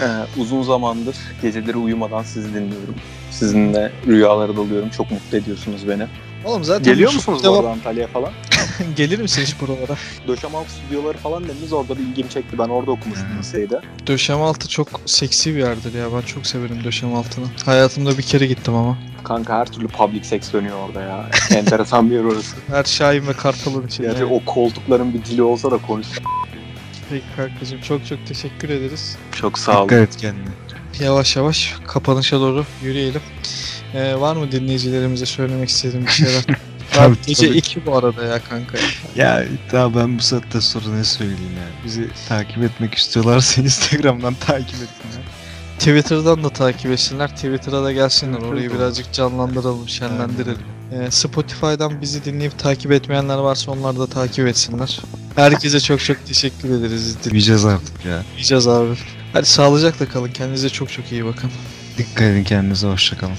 Ee, 0.00 0.40
uzun 0.40 0.62
zamandır 0.62 1.16
geceleri 1.42 1.76
uyumadan 1.76 2.22
sizi 2.22 2.48
dinliyorum. 2.54 2.94
Sizinle 3.30 3.92
rüyalara 4.06 4.56
dalıyorum. 4.56 4.90
Çok 4.90 5.10
mutlu 5.10 5.36
ediyorsunuz 5.36 5.88
beni. 5.88 6.06
Oğlum 6.44 6.64
zaten 6.64 6.84
Geliyor 6.84 7.12
musunuz 7.12 7.38
bu 7.40 7.44
devam- 7.44 7.56
arada 7.56 7.70
Antalya'ya 7.70 8.08
falan? 8.08 8.30
Gelir 8.96 9.18
misin 9.18 9.42
hiç 9.42 9.60
buralara? 9.60 9.96
Döşemaltı 10.28 10.72
stüdyoları 10.72 11.18
falan 11.18 11.44
dediniz 11.44 11.72
orada 11.72 11.98
bir 11.98 12.02
ilgimi 12.02 12.30
çekti. 12.30 12.58
Ben 12.58 12.68
orada 12.68 12.90
okumuştum 12.90 13.38
liseyde. 13.38 13.80
Döşemaltı 14.06 14.68
çok 14.68 14.88
seksi 15.06 15.54
bir 15.54 15.60
yerdir 15.60 15.94
ya. 15.94 16.06
Ben 16.16 16.20
çok 16.20 16.46
severim 16.46 16.84
Döşemaltı'nı. 16.84 17.44
Hayatımda 17.64 18.18
bir 18.18 18.22
kere 18.22 18.46
gittim 18.46 18.74
ama. 18.74 18.98
Kanka 19.24 19.58
her 19.58 19.66
türlü 19.66 19.88
public 19.88 20.24
sex 20.24 20.52
dönüyor 20.52 20.76
orada 20.88 21.00
ya. 21.02 21.30
Enteresan 21.58 22.10
bir 22.10 22.14
yer 22.14 22.24
orası. 22.24 22.56
Her 22.66 22.84
Şahin 22.84 23.26
ve 23.26 23.32
Kartal'ın 23.32 23.86
içinde. 23.86 24.06
Gerçi 24.06 24.24
o 24.24 24.40
koltukların 24.44 25.14
bir 25.14 25.24
dili 25.24 25.42
olsa 25.42 25.70
da 25.70 25.78
konuş. 25.78 26.06
Peki 27.10 27.24
kankacığım 27.36 27.80
çok 27.80 28.06
çok 28.06 28.26
teşekkür 28.26 28.68
ederiz. 28.68 29.16
Çok 29.32 29.58
sağ 29.58 29.78
olun. 29.78 29.88
Dikkat 29.88 30.02
et 30.02 30.16
kendine. 30.16 30.48
Yavaş 31.00 31.36
yavaş 31.36 31.74
kapanışa 31.86 32.40
doğru 32.40 32.64
yürüyelim. 32.82 33.20
Ee, 33.94 34.20
var 34.20 34.36
mı 34.36 34.52
dinleyicilerimize 34.52 35.26
söylemek 35.26 35.68
istediğim 35.68 36.06
bir 36.06 36.10
şeyler? 36.10 36.44
Tabii, 36.92 37.16
gece 37.26 37.46
tabii. 37.46 37.58
2 37.58 37.86
bu 37.86 37.96
arada 37.96 38.24
ya 38.24 38.40
kanka. 38.48 38.78
Ya 39.16 39.44
daha 39.72 39.94
ben 39.94 40.18
bu 40.18 40.22
saatte 40.22 40.60
sonra 40.60 40.88
ne 40.88 41.04
söyleyeyim 41.04 41.56
ya. 41.56 41.84
Bizi 41.84 42.08
takip 42.28 42.62
etmek 42.62 42.94
istiyorlarsa 42.94 43.62
Instagram'dan 43.62 44.34
takip 44.34 44.74
etsinler. 44.74 45.24
Twitter'dan 45.78 46.44
da 46.44 46.48
takip 46.48 46.90
etsinler. 46.90 47.30
Twitter'a 47.30 47.84
da 47.84 47.92
gelsinler. 47.92 48.32
Twitter'da 48.32 48.54
Orayı 48.54 48.74
birazcık 48.74 49.12
canlandıralım, 49.12 49.88
şenlendirelim. 49.88 50.62
Ee, 50.92 51.10
Spotify'dan 51.10 52.00
bizi 52.00 52.24
dinleyip 52.24 52.58
takip 52.58 52.92
etmeyenler 52.92 53.38
varsa 53.38 53.72
onlar 53.72 53.98
da 53.98 54.06
takip 54.06 54.46
etsinler. 54.46 55.00
Herkese 55.36 55.80
çok 55.80 56.00
çok 56.00 56.26
teşekkür 56.26 56.70
ederiz. 56.70 57.16
Büyüyeceğiz 57.24 57.64
artık 57.64 58.04
ya. 58.04 58.22
Dinleyeceğiz 58.30 58.68
abi. 58.68 58.94
Hadi 59.32 59.46
sağlıcakla 59.46 60.08
kalın. 60.08 60.32
Kendinize 60.32 60.68
çok 60.68 60.92
çok 60.92 61.12
iyi 61.12 61.24
bakın. 61.24 61.50
Dikkat 61.98 62.22
edin 62.22 62.44
kendinize 62.44 62.86
hoşçakalın. 62.86 63.36